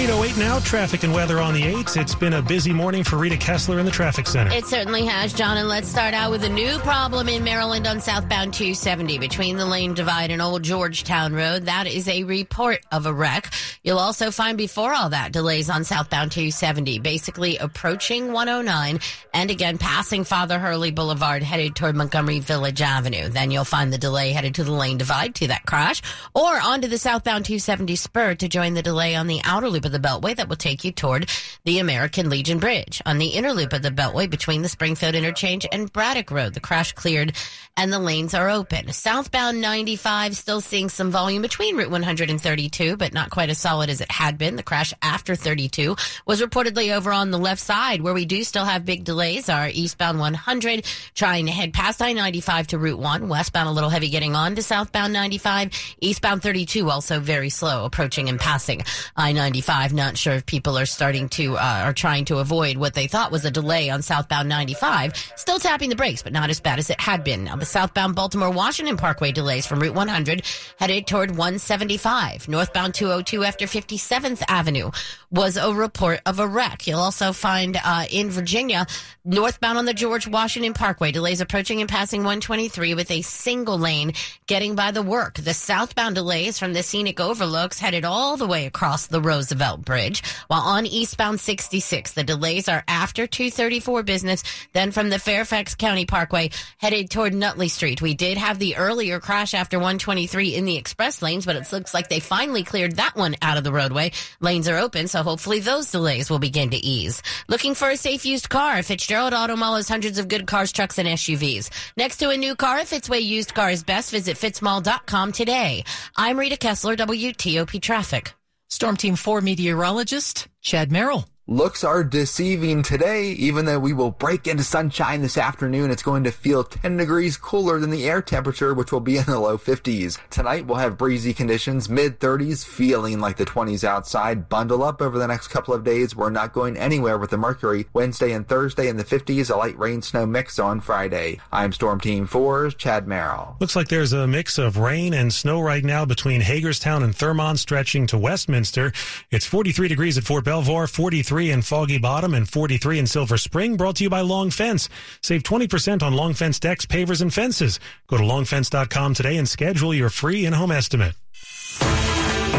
808 0.02 0.36
now, 0.38 0.58
traffic 0.62 1.04
and 1.04 1.14
weather 1.14 1.40
on 1.40 1.54
the 1.54 1.62
8s. 1.62 1.96
It's 1.96 2.16
been 2.16 2.34
a 2.34 2.42
busy 2.42 2.74
morning 2.74 3.04
for 3.04 3.18
Rita 3.18 3.38
Kessler 3.38 3.78
in 3.78 3.86
the 3.86 3.92
traffic 3.92 4.26
center. 4.26 4.52
It 4.52 4.66
certainly 4.66 5.06
has, 5.06 5.32
John. 5.32 5.58
And 5.58 5.70
let's 5.70 5.88
start 5.88 6.16
out 6.16 6.32
with 6.32 6.44
a 6.44 6.50
new 6.50 6.80
problem 6.80 7.30
in 7.30 7.44
Maryland 7.44 7.86
on 7.86 8.02
southbound 8.02 8.56
270 8.56 9.20
between 9.20 9.58
the 9.58 9.66
lane 9.68 9.94
divide 9.94 10.32
and 10.32 10.42
Old 10.42 10.64
Georgetown 10.64 11.36
Road. 11.36 11.68
That 11.68 11.86
is 11.86 12.08
a 12.08 12.24
report 12.24 12.80
of 12.92 13.06
a 13.06 13.14
wreck. 13.14 13.54
You'll 13.84 14.00
also 14.00 14.32
find 14.32 14.58
before 14.58 14.92
all 14.92 15.10
that 15.10 15.34
delays 15.34 15.70
on 15.70 15.84
southbound 15.84 16.32
270, 16.32 16.98
basically 16.98 17.58
approaching 17.58 18.32
109 18.32 19.00
and 19.36 19.52
again 19.52 19.78
passing 19.78 20.24
Father 20.24 20.58
Hurley 20.58 20.90
Boulevard 20.90 21.44
headed 21.44 21.76
toward 21.76 21.96
Montgomery 21.96 22.40
Village 22.40 22.82
Avenue. 22.82 23.30
Then 23.30 23.52
you'll 23.52 23.66
find 23.66 23.94
the 23.94 24.00
delay 24.00 24.32
headed 24.32 24.56
to 24.56 24.64
the 24.64 24.72
lane 24.72 24.98
divide 24.98 25.36
to 25.36 25.48
that 25.50 25.68
crash 25.68 26.02
or 26.34 26.60
onto 26.60 26.88
the 26.88 26.98
southbound 26.98 27.46
270 27.46 27.96
spur 27.98 28.34
to 28.34 28.48
join 28.48 28.74
the 28.74 28.82
delay 28.82 29.16
on 29.16 29.28
the 29.28 29.42
outer 29.44 29.70
loop 29.70 29.91
of 29.94 30.02
the 30.02 30.08
Beltway 30.08 30.36
that 30.36 30.50
will 30.50 30.56
take 30.56 30.84
you 30.84 30.92
toward 30.92 31.30
the 31.66 31.80
American 31.80 32.30
Legion 32.30 32.60
Bridge. 32.60 33.02
On 33.06 33.18
the 33.18 33.28
inner 33.28 33.54
loop 33.54 33.74
of 33.74 33.82
the 33.82 33.92
Beltway 33.92 34.30
between 34.30 34.62
the 34.62 34.70
Springfield 34.70 35.16
Interchange 35.16 35.68
and 35.72 35.92
Braddock 35.92 36.32
Road, 36.32 36.54
the 36.54 36.60
crash 36.60 36.94
cleared 36.94 37.34
and 37.78 37.92
the 37.92 38.00
lanes 38.00 38.34
are 38.34 38.50
open. 38.50 38.92
Southbound 38.92 39.62
95 39.62 40.36
still 40.36 40.62
seeing 40.62 40.90
some 40.90 41.10
volume 41.10 41.42
between 41.42 41.78
Route 41.78 41.90
132, 41.90 42.98
but 42.98 43.14
not 43.14 43.30
quite 43.30 43.50
as 43.50 43.58
solid 43.58 43.90
as 43.90 44.02
it 44.02 44.12
had 44.12 44.38
been. 44.38 44.56
The 44.56 44.64
crash 44.64 44.94
after 45.02 45.36
32 45.36 45.96
was 46.26 46.42
reportedly 46.42 46.96
over 46.96 47.12
on 47.12 47.32
the 47.32 47.38
left 47.38 47.62
side 47.62 48.02
where 48.02 48.14
we 48.14 48.26
do 48.26 48.44
still 48.44 48.66
have 48.66 48.86
big 48.86 49.04
delays 49.04 49.50
are 49.50 49.70
eastbound 49.72 50.20
100 50.20 50.86
trying 51.16 51.46
to 51.46 51.52
head 51.52 51.74
past 51.74 52.02
I-95 52.02 52.68
to 52.68 52.78
Route 52.78 53.00
1, 53.00 53.30
westbound 53.30 53.70
a 53.70 53.72
little 53.72 53.90
heavy 53.90 54.10
getting 54.10 54.36
on 54.36 54.56
to 54.56 54.64
southbound 54.64 55.14
95, 55.14 55.72
eastbound 56.02 56.44
32 56.44 56.90
also 56.90 57.20
very 57.20 57.50
slow 57.50 57.86
approaching 57.86 58.30
and 58.30 58.40
passing 58.40 58.82
I-95. 59.16 59.81
I'm 59.82 59.96
not 59.96 60.16
sure 60.16 60.34
if 60.34 60.46
people 60.46 60.78
are 60.78 60.86
starting 60.86 61.28
to, 61.30 61.58
uh, 61.58 61.82
are 61.86 61.94
trying 61.94 62.26
to 62.26 62.38
avoid 62.38 62.78
what 62.78 62.94
they 62.94 63.08
thought 63.08 63.32
was 63.32 63.46
a 63.46 63.52
delay 63.52 63.90
on 63.90 64.04
southbound 64.04 64.48
95. 64.48 65.14
Still 65.36 65.58
tapping 65.58 65.90
the 65.90 65.96
brakes, 65.96 66.22
but 66.22 66.34
not 66.34 66.52
as 66.52 66.60
bad 66.60 66.78
as 66.78 66.92
it 66.92 67.02
had 67.02 67.24
been. 67.24 67.46
Now 67.46 67.56
the 67.56 67.66
southbound 67.66 68.14
Baltimore 68.16 68.52
Washington 68.52 68.96
Parkway 68.96 69.32
delays 69.32 69.66
from 69.66 69.80
Route 69.80 69.96
100 69.96 70.44
headed 70.78 71.08
toward 71.08 71.32
175. 71.32 72.48
Northbound 72.48 72.94
202 72.94 73.44
after 73.44 73.66
57th 73.66 74.44
Avenue 74.48 74.92
was 75.32 75.58
a 75.58 75.74
report 75.74 76.22
of 76.28 76.40
a 76.40 76.48
wreck. 76.48 76.86
You'll 76.86 77.00
also 77.00 77.34
find 77.34 77.80
uh, 77.84 78.06
in 78.12 78.30
Virginia, 78.30 78.86
northbound 79.26 79.80
on 79.80 79.86
the 79.86 79.94
George 79.96 80.28
Washington 80.28 80.74
Parkway, 80.74 81.12
delays 81.12 81.42
approaching 81.42 81.82
and 81.82 81.90
passing 81.90 82.20
123 82.22 82.94
with 82.94 83.10
a 83.10 83.24
single 83.24 83.80
lane 83.80 84.14
getting 84.46 84.76
by 84.76 84.92
the 84.92 85.02
work. 85.02 85.36
The 85.36 85.54
southbound 85.54 86.16
delays 86.16 86.60
from 86.60 86.74
the 86.74 86.84
scenic 86.84 87.20
overlooks 87.20 87.80
headed 87.80 88.06
all 88.06 88.38
the 88.38 88.46
way 88.46 88.68
across 88.68 89.08
the 89.08 89.22
Roosevelt 89.22 89.71
Bridge. 89.78 90.24
While 90.48 90.62
on 90.62 90.86
eastbound 90.86 91.40
66, 91.40 92.14
the 92.14 92.24
delays 92.24 92.68
are 92.70 92.84
after 92.88 93.28
234 93.28 94.04
business, 94.04 94.44
then 94.74 94.92
from 94.92 95.10
the 95.10 95.20
Fairfax 95.20 95.76
County 95.76 96.06
Parkway 96.06 96.52
headed 96.78 97.10
toward 97.10 97.34
Nutley 97.34 97.68
Street. 97.68 98.02
We 98.02 98.14
did 98.14 98.38
have 98.38 98.60
the 98.60 98.78
earlier 98.78 99.20
crash 99.20 99.54
after 99.54 99.78
123 99.78 100.56
in 100.56 100.66
the 100.66 100.78
express 100.78 101.22
lanes, 101.22 101.46
but 101.46 101.56
it 101.56 101.72
looks 101.72 101.94
like 101.94 102.10
they 102.10 102.20
finally 102.20 102.64
cleared 102.64 102.98
that 102.98 103.16
one 103.16 103.36
out 103.42 103.58
of 103.58 103.64
the 103.64 103.72
roadway. 103.72 104.12
Lanes 104.40 104.68
are 104.68 104.78
open, 104.78 105.08
so 105.08 105.24
hopefully 105.24 105.60
those 105.60 105.92
delays 105.92 106.30
will 106.30 106.40
begin 106.40 106.70
to 106.72 106.78
ease. 106.78 107.22
Looking 107.48 107.76
for 107.76 107.90
a 107.90 107.98
safe 107.98 108.26
used 108.26 108.50
car? 108.50 108.84
Fitzgerald 108.84 109.34
Auto 109.34 109.56
Mall 109.56 109.76
has 109.76 109.90
hundreds 109.90 110.18
of 110.18 110.28
good 110.28 110.48
cars, 110.48 110.72
trucks, 110.72 110.98
and 110.98 111.08
SUVs. 111.08 111.70
Next 111.98 112.18
to 112.18 112.30
a 112.30 112.38
new 112.38 112.56
car, 112.56 112.80
if 112.80 112.90
Fitzway 112.92 113.22
used 113.22 113.54
car 113.54 113.72
is 113.72 113.84
best, 113.84 114.12
visit 114.12 114.38
fitzmall.com 114.38 115.32
today. 115.32 115.84
I'm 116.16 116.38
Rita 116.38 116.58
Kessler, 116.58 116.96
WTOP 116.96 117.82
Traffic. 117.82 118.34
Storm 118.72 118.96
Team 118.96 119.18
4 119.18 119.42
meteorologist 119.42 120.48
Chad 120.62 120.92
Merrill. 120.94 121.28
Looks 121.52 121.84
are 121.84 122.02
deceiving 122.02 122.82
today, 122.82 123.32
even 123.32 123.66
though 123.66 123.78
we 123.78 123.92
will 123.92 124.12
break 124.12 124.48
into 124.48 124.64
sunshine 124.64 125.22
this 125.22 125.38
afternoon. 125.38 125.92
It's 125.92 126.02
going 126.02 126.24
to 126.24 126.32
feel 126.32 126.64
10 126.64 126.96
degrees 126.96 127.36
cooler 127.36 127.78
than 127.78 127.90
the 127.90 128.08
air 128.08 128.22
temperature, 128.22 128.74
which 128.74 128.94
will 128.94 129.02
be 129.02 129.18
in 129.18 129.26
the 129.26 129.38
low 129.38 129.58
50s. 129.58 130.18
Tonight 130.30 130.66
we'll 130.66 130.78
have 130.78 130.98
breezy 130.98 131.34
conditions, 131.34 131.90
mid 131.90 132.22
30s, 132.22 132.66
feeling 132.66 133.20
like 133.20 133.36
the 133.36 133.44
20s 133.44 133.84
outside. 133.84 134.48
Bundle 134.48 134.82
up 134.82 135.02
over 135.02 135.20
the 135.20 135.28
next 135.28 135.50
couple 135.50 135.74
of 135.74 135.84
days. 135.84 136.16
We're 136.16 136.30
not 136.30 136.54
going 136.54 136.78
anywhere 136.78 137.18
with 137.18 137.32
the 137.32 137.38
mercury. 137.38 137.86
Wednesday 137.92 138.32
and 138.32 138.48
Thursday 138.48 138.88
in 138.88 138.96
the 138.96 139.04
50s, 139.04 139.54
a 139.54 139.58
light 139.58 139.78
rain 139.78 140.02
snow 140.02 140.26
mix 140.26 140.58
on 140.58 140.80
Friday. 140.80 141.42
I'm 141.52 141.74
Storm 141.74 142.00
Team 142.00 142.30
4's 142.30 142.76
Chad 142.76 143.10
Merrill. 143.10 143.58
Looks 143.60 143.76
like 143.76 143.90
there's 143.90 144.14
a 144.14 144.26
mix 144.26 144.58
of 144.58 144.78
rain 144.78 145.14
and 145.14 145.34
snow 145.34 145.60
right 145.60 145.84
now 145.84 146.06
between 146.06 146.40
Hagerstown 146.40 147.04
and 147.04 147.14
Thurmont 147.14 147.58
stretching 147.58 148.08
to 148.08 148.18
Westminster. 148.18 148.94
It's 149.32 149.46
43 149.46 149.90
degrees 149.90 150.18
at 150.18 150.24
Fort 150.24 150.46
Belvoir, 150.46 150.88
43 150.88 151.41
in 151.50 151.64
Foggy 151.64 151.98
Bottom 151.98 152.36
and 152.36 152.48
43 152.48 153.00
in 153.00 153.08
Silver 153.08 153.38
Spring. 153.38 153.78
Brought 153.78 153.96
to 153.96 154.04
you 154.04 154.10
by 154.10 154.22
Long 154.22 154.52
Fence. 154.52 154.90
Save 155.22 155.44
20% 155.44 156.04
on 156.04 156.14
Long 156.14 156.34
Fence 156.34 156.60
decks, 156.60 156.86
pavers, 156.86 157.22
and 157.22 157.34
fences. 157.34 157.80
Go 158.08 158.18
to 158.18 158.24
longfence.com 158.24 159.14
today 159.16 159.38
and 159.38 159.50
schedule 159.50 159.94
your 159.94 160.10
free 160.10 160.46
in-home 160.46 160.72
estimate. 160.72 161.16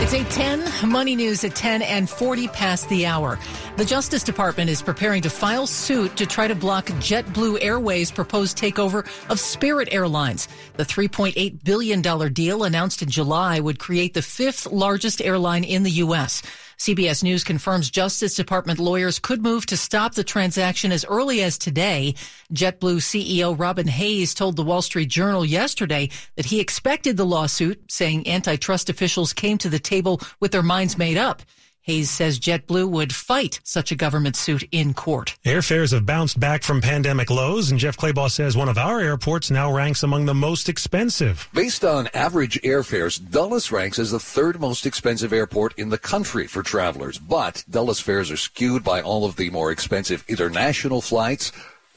It's 0.02 0.14
810, 0.14 0.90
money 0.90 1.14
news 1.14 1.44
at 1.44 1.54
10 1.54 1.80
and 1.80 2.10
40 2.10 2.48
past 2.48 2.88
the 2.88 3.06
hour. 3.06 3.38
The 3.76 3.84
Justice 3.84 4.24
Department 4.24 4.68
is 4.68 4.82
preparing 4.82 5.22
to 5.22 5.30
file 5.30 5.68
suit 5.68 6.16
to 6.16 6.26
try 6.26 6.48
to 6.48 6.56
block 6.56 6.86
JetBlue 6.86 7.58
Airways' 7.62 8.10
proposed 8.10 8.58
takeover 8.58 9.08
of 9.30 9.38
Spirit 9.38 9.90
Airlines. 9.92 10.48
The 10.74 10.84
$3.8 10.84 11.62
billion 11.62 12.02
deal 12.32 12.64
announced 12.64 13.02
in 13.02 13.10
July 13.10 13.60
would 13.60 13.78
create 13.78 14.12
the 14.12 14.22
fifth 14.22 14.66
largest 14.66 15.22
airline 15.22 15.62
in 15.62 15.84
the 15.84 15.90
U.S. 15.90 16.42
CBS 16.82 17.22
News 17.22 17.44
confirms 17.44 17.90
Justice 17.90 18.34
Department 18.34 18.80
lawyers 18.80 19.20
could 19.20 19.40
move 19.40 19.66
to 19.66 19.76
stop 19.76 20.16
the 20.16 20.24
transaction 20.24 20.90
as 20.90 21.04
early 21.04 21.40
as 21.40 21.56
today. 21.56 22.12
JetBlue 22.52 22.96
CEO 22.98 23.56
Robin 23.56 23.86
Hayes 23.86 24.34
told 24.34 24.56
the 24.56 24.64
Wall 24.64 24.82
Street 24.82 25.08
Journal 25.08 25.44
yesterday 25.44 26.08
that 26.34 26.46
he 26.46 26.58
expected 26.58 27.16
the 27.16 27.24
lawsuit, 27.24 27.80
saying 27.88 28.26
antitrust 28.26 28.90
officials 28.90 29.32
came 29.32 29.58
to 29.58 29.68
the 29.68 29.78
table 29.78 30.20
with 30.40 30.50
their 30.50 30.60
minds 30.60 30.98
made 30.98 31.16
up. 31.16 31.42
Hayes 31.82 32.10
says 32.10 32.38
JetBlue 32.38 32.88
would 32.88 33.12
fight 33.12 33.58
such 33.64 33.90
a 33.90 33.96
government 33.96 34.36
suit 34.36 34.62
in 34.70 34.94
court. 34.94 35.36
Airfares 35.44 35.92
have 35.92 36.06
bounced 36.06 36.38
back 36.38 36.62
from 36.62 36.80
pandemic 36.80 37.28
lows, 37.28 37.72
and 37.72 37.80
Jeff 37.80 37.96
Clabaugh 37.96 38.30
says 38.30 38.56
one 38.56 38.68
of 38.68 38.78
our 38.78 39.00
airports 39.00 39.50
now 39.50 39.72
ranks 39.72 40.04
among 40.04 40.26
the 40.26 40.34
most 40.34 40.68
expensive. 40.68 41.48
Based 41.52 41.84
on 41.84 42.08
average 42.14 42.60
airfares, 42.62 43.18
Dulles 43.18 43.72
ranks 43.72 43.98
as 43.98 44.12
the 44.12 44.20
third 44.20 44.60
most 44.60 44.86
expensive 44.86 45.32
airport 45.32 45.76
in 45.76 45.88
the 45.88 45.98
country 45.98 46.46
for 46.46 46.62
travelers. 46.62 47.18
But 47.18 47.64
Dulles 47.68 47.98
fares 47.98 48.30
are 48.30 48.36
skewed 48.36 48.84
by 48.84 49.02
all 49.02 49.24
of 49.24 49.34
the 49.34 49.50
more 49.50 49.72
expensive 49.72 50.24
international 50.28 51.00
flights. 51.00 51.50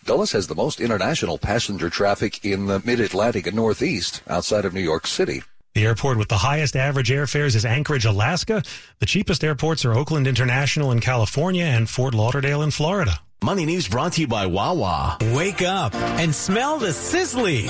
Dulles 0.03 0.31
has 0.31 0.47
the 0.47 0.55
most 0.55 0.79
international 0.79 1.37
passenger 1.37 1.91
traffic 1.91 2.43
in 2.43 2.65
the 2.65 2.81
mid-Atlantic 2.83 3.45
and 3.45 3.55
Northeast 3.55 4.23
outside 4.27 4.65
of 4.65 4.73
New 4.73 4.81
York 4.81 5.05
City. 5.05 5.43
The 5.75 5.83
airport 5.83 6.17
with 6.17 6.29
the 6.29 6.37
highest 6.37 6.77
average 6.77 7.09
airfares 7.09 7.53
is 7.53 7.65
Anchorage, 7.65 8.05
Alaska. 8.05 8.63
The 8.99 9.05
cheapest 9.05 9.43
airports 9.43 9.83
are 9.83 9.93
Oakland 9.93 10.25
International 10.25 10.93
in 10.93 11.01
California 11.01 11.65
and 11.65 11.89
Fort 11.89 12.13
Lauderdale 12.13 12.61
in 12.61 12.71
Florida. 12.71 13.19
Money 13.43 13.65
News 13.65 13.89
brought 13.89 14.13
to 14.13 14.21
you 14.21 14.27
by 14.27 14.45
Wawa. 14.45 15.17
Wake 15.33 15.61
up 15.61 15.93
and 15.93 16.33
smell 16.33 16.79
the 16.79 16.93
sizzly. 16.93 17.65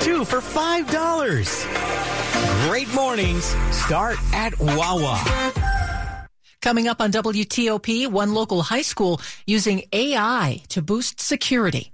Two 0.00 0.24
for 0.24 0.38
$5. 0.38 2.68
Great 2.68 2.94
mornings 2.94 3.46
start 3.72 4.16
at 4.32 4.56
Wawa. 4.60 5.20
Coming 6.62 6.86
up 6.86 7.00
on 7.00 7.10
WTOP, 7.10 8.06
one 8.12 8.32
local 8.32 8.62
high 8.62 8.82
school 8.82 9.20
using 9.44 9.82
AI 9.92 10.62
to 10.68 10.82
boost 10.82 11.20
security. 11.20 11.90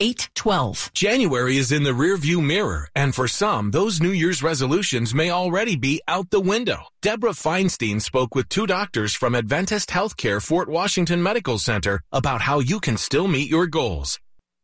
812. 0.00 0.92
January 0.94 1.56
is 1.56 1.72
in 1.72 1.82
the 1.82 1.90
rearview 1.90 2.40
mirror, 2.44 2.88
and 2.94 3.12
for 3.12 3.26
some, 3.26 3.72
those 3.72 4.00
New 4.00 4.12
Year's 4.12 4.44
resolutions 4.44 5.12
may 5.12 5.30
already 5.30 5.74
be 5.74 6.00
out 6.06 6.30
the 6.30 6.40
window. 6.40 6.78
Deborah 7.02 7.30
Feinstein 7.32 8.00
spoke 8.00 8.36
with 8.36 8.48
two 8.48 8.66
doctors 8.66 9.14
from 9.14 9.34
Adventist 9.34 9.90
Healthcare 9.90 10.40
Fort 10.40 10.68
Washington 10.68 11.20
Medical 11.20 11.58
Center 11.58 12.00
about 12.12 12.42
how 12.42 12.60
you 12.60 12.78
can 12.78 12.96
still 12.96 13.26
meet 13.26 13.50
your 13.50 13.66
goals. 13.66 14.20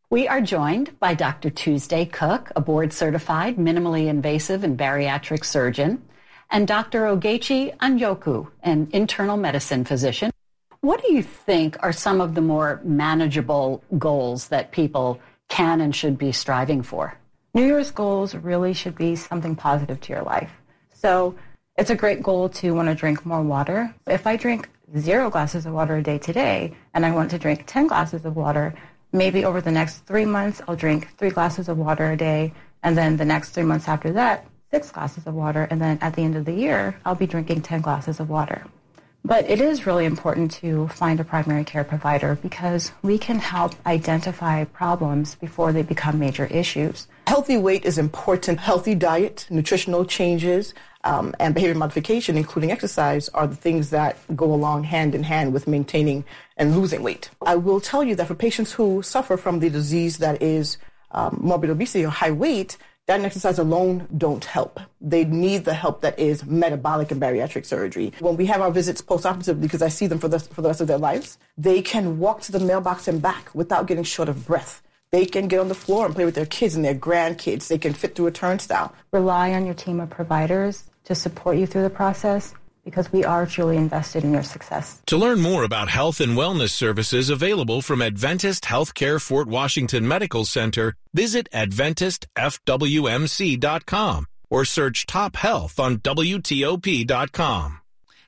We 0.08 0.28
are 0.28 0.40
joined 0.40 1.00
by 1.00 1.14
Dr. 1.14 1.50
Tuesday 1.50 2.04
Cook, 2.04 2.52
a 2.54 2.60
board 2.60 2.92
certified 2.92 3.56
minimally 3.56 4.06
invasive 4.06 4.62
and 4.62 4.78
bariatric 4.78 5.44
surgeon, 5.44 6.04
and 6.48 6.68
Dr. 6.68 7.06
Ogechi 7.06 7.76
Anyoku, 7.78 8.48
an 8.62 8.88
internal 8.92 9.36
medicine 9.36 9.84
physician. 9.84 10.30
What 10.84 11.00
do 11.00 11.14
you 11.14 11.22
think 11.22 11.78
are 11.82 11.94
some 11.94 12.20
of 12.20 12.34
the 12.34 12.42
more 12.42 12.78
manageable 12.84 13.82
goals 13.96 14.48
that 14.48 14.70
people 14.70 15.18
can 15.48 15.80
and 15.80 15.96
should 15.96 16.18
be 16.18 16.30
striving 16.30 16.82
for? 16.82 17.16
New 17.54 17.64
Year's 17.64 17.90
goals 17.90 18.34
really 18.34 18.74
should 18.74 18.94
be 18.94 19.16
something 19.16 19.56
positive 19.56 19.98
to 20.02 20.12
your 20.12 20.20
life. 20.20 20.50
So 20.92 21.36
it's 21.78 21.88
a 21.88 21.94
great 21.96 22.22
goal 22.22 22.50
to 22.50 22.72
want 22.72 22.90
to 22.90 22.94
drink 22.94 23.24
more 23.24 23.40
water. 23.40 23.94
If 24.06 24.26
I 24.26 24.36
drink 24.36 24.68
zero 24.98 25.30
glasses 25.30 25.64
of 25.64 25.72
water 25.72 25.96
a 25.96 26.02
day 26.02 26.18
today 26.18 26.76
and 26.92 27.06
I 27.06 27.12
want 27.12 27.30
to 27.30 27.38
drink 27.38 27.64
10 27.66 27.86
glasses 27.86 28.26
of 28.26 28.36
water, 28.36 28.74
maybe 29.10 29.46
over 29.46 29.62
the 29.62 29.70
next 29.70 30.00
three 30.00 30.26
months, 30.26 30.60
I'll 30.68 30.76
drink 30.76 31.16
three 31.16 31.30
glasses 31.30 31.70
of 31.70 31.78
water 31.78 32.12
a 32.12 32.16
day. 32.18 32.52
And 32.82 32.94
then 32.94 33.16
the 33.16 33.24
next 33.24 33.52
three 33.52 33.64
months 33.64 33.88
after 33.88 34.12
that, 34.12 34.46
six 34.70 34.90
glasses 34.90 35.26
of 35.26 35.32
water. 35.32 35.66
And 35.70 35.80
then 35.80 35.98
at 36.02 36.12
the 36.12 36.20
end 36.20 36.36
of 36.36 36.44
the 36.44 36.52
year, 36.52 36.94
I'll 37.06 37.14
be 37.14 37.26
drinking 37.26 37.62
10 37.62 37.80
glasses 37.80 38.20
of 38.20 38.28
water. 38.28 38.66
But 39.26 39.48
it 39.48 39.58
is 39.58 39.86
really 39.86 40.04
important 40.04 40.52
to 40.60 40.86
find 40.88 41.18
a 41.18 41.24
primary 41.24 41.64
care 41.64 41.82
provider 41.82 42.34
because 42.42 42.92
we 43.00 43.16
can 43.16 43.38
help 43.38 43.74
identify 43.86 44.64
problems 44.64 45.36
before 45.36 45.72
they 45.72 45.80
become 45.80 46.18
major 46.18 46.44
issues. 46.44 47.08
Healthy 47.26 47.56
weight 47.56 47.86
is 47.86 47.96
important. 47.96 48.60
Healthy 48.60 48.94
diet, 48.96 49.46
nutritional 49.48 50.04
changes, 50.04 50.74
um, 51.04 51.34
and 51.40 51.54
behavior 51.54 51.74
modification, 51.74 52.36
including 52.36 52.70
exercise, 52.70 53.30
are 53.30 53.46
the 53.46 53.56
things 53.56 53.88
that 53.90 54.18
go 54.36 54.52
along 54.52 54.84
hand 54.84 55.14
in 55.14 55.22
hand 55.22 55.54
with 55.54 55.66
maintaining 55.66 56.26
and 56.58 56.76
losing 56.76 57.02
weight. 57.02 57.30
I 57.46 57.56
will 57.56 57.80
tell 57.80 58.04
you 58.04 58.14
that 58.16 58.26
for 58.26 58.34
patients 58.34 58.72
who 58.72 59.02
suffer 59.02 59.38
from 59.38 59.60
the 59.60 59.70
disease 59.70 60.18
that 60.18 60.42
is 60.42 60.76
um, 61.12 61.38
morbid 61.40 61.70
obesity 61.70 62.04
or 62.04 62.10
high 62.10 62.30
weight, 62.30 62.76
that 63.06 63.16
and 63.16 63.26
exercise 63.26 63.58
alone 63.58 64.08
don't 64.16 64.44
help. 64.44 64.80
They 65.00 65.24
need 65.24 65.64
the 65.64 65.74
help 65.74 66.00
that 66.00 66.18
is 66.18 66.44
metabolic 66.46 67.10
and 67.10 67.20
bariatric 67.20 67.66
surgery. 67.66 68.12
When 68.20 68.36
we 68.36 68.46
have 68.46 68.62
our 68.62 68.70
visits 68.70 69.02
post-operatively, 69.02 69.60
because 69.60 69.82
I 69.82 69.88
see 69.88 70.06
them 70.06 70.18
for 70.18 70.28
the, 70.28 70.38
for 70.38 70.62
the 70.62 70.68
rest 70.68 70.80
of 70.80 70.86
their 70.86 70.98
lives, 70.98 71.38
they 71.58 71.82
can 71.82 72.18
walk 72.18 72.40
to 72.42 72.52
the 72.52 72.60
mailbox 72.60 73.06
and 73.06 73.20
back 73.20 73.54
without 73.54 73.86
getting 73.86 74.04
short 74.04 74.28
of 74.28 74.46
breath. 74.46 74.82
They 75.10 75.26
can 75.26 75.48
get 75.48 75.60
on 75.60 75.68
the 75.68 75.74
floor 75.74 76.06
and 76.06 76.14
play 76.14 76.24
with 76.24 76.34
their 76.34 76.46
kids 76.46 76.74
and 76.74 76.84
their 76.84 76.94
grandkids. 76.94 77.68
They 77.68 77.78
can 77.78 77.92
fit 77.92 78.14
through 78.14 78.26
a 78.26 78.32
turnstile. 78.32 78.94
Rely 79.12 79.52
on 79.52 79.66
your 79.66 79.74
team 79.74 80.00
of 80.00 80.10
providers 80.10 80.84
to 81.04 81.14
support 81.14 81.58
you 81.58 81.66
through 81.66 81.82
the 81.82 81.90
process 81.90 82.54
because 82.84 83.12
we 83.12 83.24
are 83.24 83.46
truly 83.46 83.76
invested 83.76 84.24
in 84.24 84.32
your 84.32 84.42
success. 84.42 85.00
To 85.06 85.16
learn 85.16 85.40
more 85.40 85.62
about 85.64 85.88
health 85.88 86.20
and 86.20 86.36
wellness 86.36 86.70
services 86.70 87.30
available 87.30 87.82
from 87.82 88.02
Adventist 88.02 88.62
Healthcare 88.64 89.20
Fort 89.20 89.48
Washington 89.48 90.06
Medical 90.06 90.44
Center, 90.44 90.94
visit 91.12 91.48
AdventistFWMC.com 91.52 94.26
or 94.50 94.64
search 94.64 95.06
Top 95.06 95.34
Health 95.36 95.80
on 95.80 95.96
WTOP.com. 95.98 97.80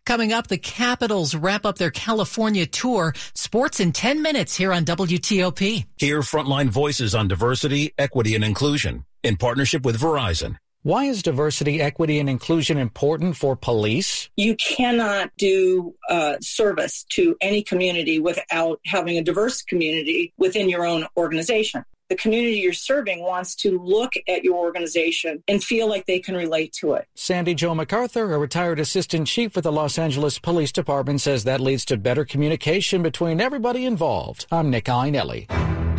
Coming 0.06 0.32
up, 0.32 0.46
the 0.46 0.58
Capitals 0.58 1.34
wrap 1.34 1.66
up 1.66 1.78
their 1.78 1.90
California 1.90 2.64
tour. 2.64 3.12
Sports 3.34 3.80
in 3.80 3.92
10 3.92 4.22
minutes 4.22 4.56
here 4.56 4.72
on 4.72 4.84
WTOP. 4.84 5.84
Hear 5.96 6.20
frontline 6.20 6.68
voices 6.68 7.14
on 7.14 7.26
diversity, 7.26 7.92
equity, 7.98 8.36
and 8.36 8.44
inclusion 8.44 9.04
in 9.24 9.36
partnership 9.36 9.84
with 9.84 10.00
Verizon. 10.00 10.56
Why 10.86 11.06
is 11.06 11.20
diversity, 11.20 11.82
equity, 11.82 12.20
and 12.20 12.30
inclusion 12.30 12.78
important 12.78 13.36
for 13.36 13.56
police? 13.56 14.30
You 14.36 14.54
cannot 14.54 15.32
do 15.36 15.96
uh, 16.08 16.36
service 16.40 17.04
to 17.08 17.36
any 17.40 17.64
community 17.64 18.20
without 18.20 18.78
having 18.86 19.18
a 19.18 19.22
diverse 19.24 19.62
community 19.62 20.32
within 20.38 20.68
your 20.68 20.86
own 20.86 21.04
organization. 21.16 21.84
the 22.08 22.14
community 22.14 22.58
you're 22.58 22.72
serving 22.72 23.20
wants 23.20 23.56
to 23.56 23.80
look 23.80 24.12
at 24.28 24.44
your 24.44 24.58
organization 24.58 25.42
and 25.48 25.64
feel 25.64 25.88
like 25.88 26.06
they 26.06 26.20
can 26.20 26.36
relate 26.36 26.72
to 26.74 26.92
it. 26.92 27.08
Sandy 27.16 27.52
Jo 27.52 27.74
MacArthur, 27.74 28.32
a 28.32 28.38
retired 28.38 28.78
assistant 28.78 29.26
chief 29.26 29.56
with 29.56 29.64
the 29.64 29.72
Los 29.72 29.98
Angeles 29.98 30.38
Police 30.38 30.70
Department, 30.70 31.20
says 31.20 31.42
that 31.42 31.60
leads 31.60 31.84
to 31.86 31.96
better 31.96 32.24
communication 32.24 33.02
between 33.02 33.40
everybody 33.40 33.86
involved. 33.86 34.46
I'm 34.52 34.70
Nick 34.70 34.84
Iannelli. 34.84 35.48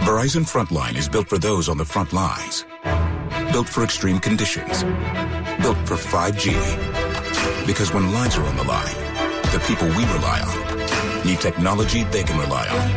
Verizon 0.07 0.45
Frontline 0.49 0.95
is 0.95 1.09
built 1.09 1.27
for 1.27 1.37
those 1.37 1.67
on 1.67 1.77
the 1.77 1.83
front 1.83 2.13
lines. 2.13 2.63
Built 3.57 3.69
for 3.69 3.83
extreme 3.83 4.19
conditions. 4.19 4.83
Built 5.63 5.79
for 5.87 5.95
5G. 5.95 6.53
Because 7.65 7.91
when 7.91 8.13
lives 8.13 8.37
are 8.37 8.43
on 8.43 8.55
the 8.55 8.63
line, 8.63 8.93
the 9.51 9.59
people 9.65 9.87
we 9.87 10.05
rely 10.13 10.41
on 10.45 11.25
need 11.25 11.39
technology 11.39 12.03
they 12.03 12.21
can 12.23 12.39
rely 12.39 12.67
on. 12.67 12.87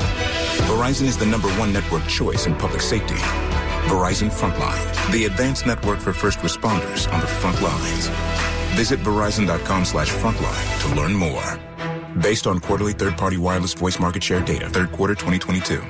Verizon 0.69 1.07
is 1.07 1.17
the 1.17 1.25
number 1.25 1.49
one 1.53 1.73
network 1.73 2.07
choice 2.09 2.45
in 2.47 2.55
public 2.57 2.83
safety. 2.83 3.15
Verizon 3.89 4.29
Frontline, 4.29 5.13
the 5.13 5.25
advanced 5.25 5.65
network 5.65 5.99
for 5.99 6.13
first 6.13 6.41
responders 6.41 7.11
on 7.11 7.21
the 7.21 7.27
front 7.27 7.63
lines. 7.63 8.09
Visit 8.77 9.01
verizon.com 9.01 9.87
slash 9.87 10.11
frontline 10.11 10.83
to 10.83 10.95
learn 10.95 11.15
more. 11.15 11.59
Based 12.21 12.47
on 12.47 12.61
quarterly 12.61 12.93
third-party 12.93 13.39
wireless 13.39 13.73
voice 13.73 13.99
market 13.99 14.23
share 14.23 14.43
data, 14.43 14.69
third 14.69 14.93
quarter 14.93 15.15
2022. 15.15 15.81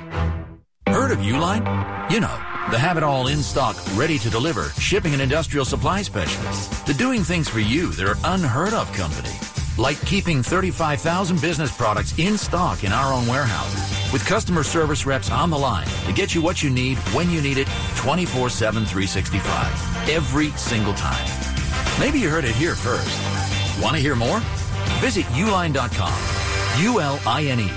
Heard 0.86 1.10
of 1.10 1.18
Uline? 1.18 2.12
You 2.12 2.20
know, 2.20 2.49
the 2.68 2.78
have 2.78 2.96
it 2.96 3.02
all 3.02 3.28
in 3.28 3.38
stock, 3.38 3.76
ready 3.96 4.18
to 4.18 4.30
deliver, 4.30 4.68
shipping 4.78 5.12
and 5.12 5.22
industrial 5.22 5.64
supply 5.64 6.02
specialists. 6.02 6.82
The 6.82 6.94
doing 6.94 7.24
things 7.24 7.48
for 7.48 7.60
you 7.60 7.90
that 7.92 8.06
are 8.06 8.16
unheard 8.34 8.74
of 8.74 8.92
company. 8.92 9.34
Like 9.78 10.00
keeping 10.02 10.42
35,000 10.42 11.40
business 11.40 11.74
products 11.74 12.16
in 12.18 12.36
stock 12.36 12.84
in 12.84 12.92
our 12.92 13.12
own 13.12 13.26
warehouses 13.26 14.12
with 14.12 14.24
customer 14.26 14.62
service 14.62 15.06
reps 15.06 15.30
on 15.30 15.50
the 15.50 15.58
line 15.58 15.86
to 16.04 16.12
get 16.12 16.34
you 16.34 16.42
what 16.42 16.62
you 16.62 16.70
need 16.70 16.98
when 17.14 17.30
you 17.30 17.40
need 17.40 17.58
it 17.58 17.68
24 17.96 18.50
7 18.50 18.84
365 18.84 20.10
every 20.10 20.50
single 20.50 20.94
time. 20.94 21.26
Maybe 21.98 22.18
you 22.18 22.28
heard 22.28 22.44
it 22.44 22.54
here 22.54 22.74
first. 22.74 23.82
Want 23.82 23.96
to 23.96 24.02
hear 24.02 24.14
more? 24.14 24.40
Visit 25.00 25.24
uline.com. 25.26 26.82
U 26.82 27.00
L 27.00 27.18
I 27.26 27.44
N 27.44 27.60
E, 27.60 27.70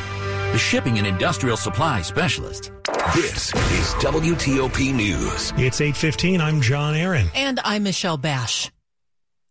the 0.54 0.60
shipping 0.60 1.00
and 1.00 1.08
industrial 1.08 1.58
supply 1.58 2.00
specialist. 2.04 2.72
This 3.16 3.56
is 3.56 3.96
WTOP 3.96 4.94
News. 4.94 5.52
It's 5.58 5.82
8:15. 5.82 6.42
I'm 6.42 6.62
John 6.62 6.94
Aaron. 6.94 7.32
And 7.34 7.60
I'm 7.66 7.82
Michelle 7.82 8.18
Bash. 8.18 8.70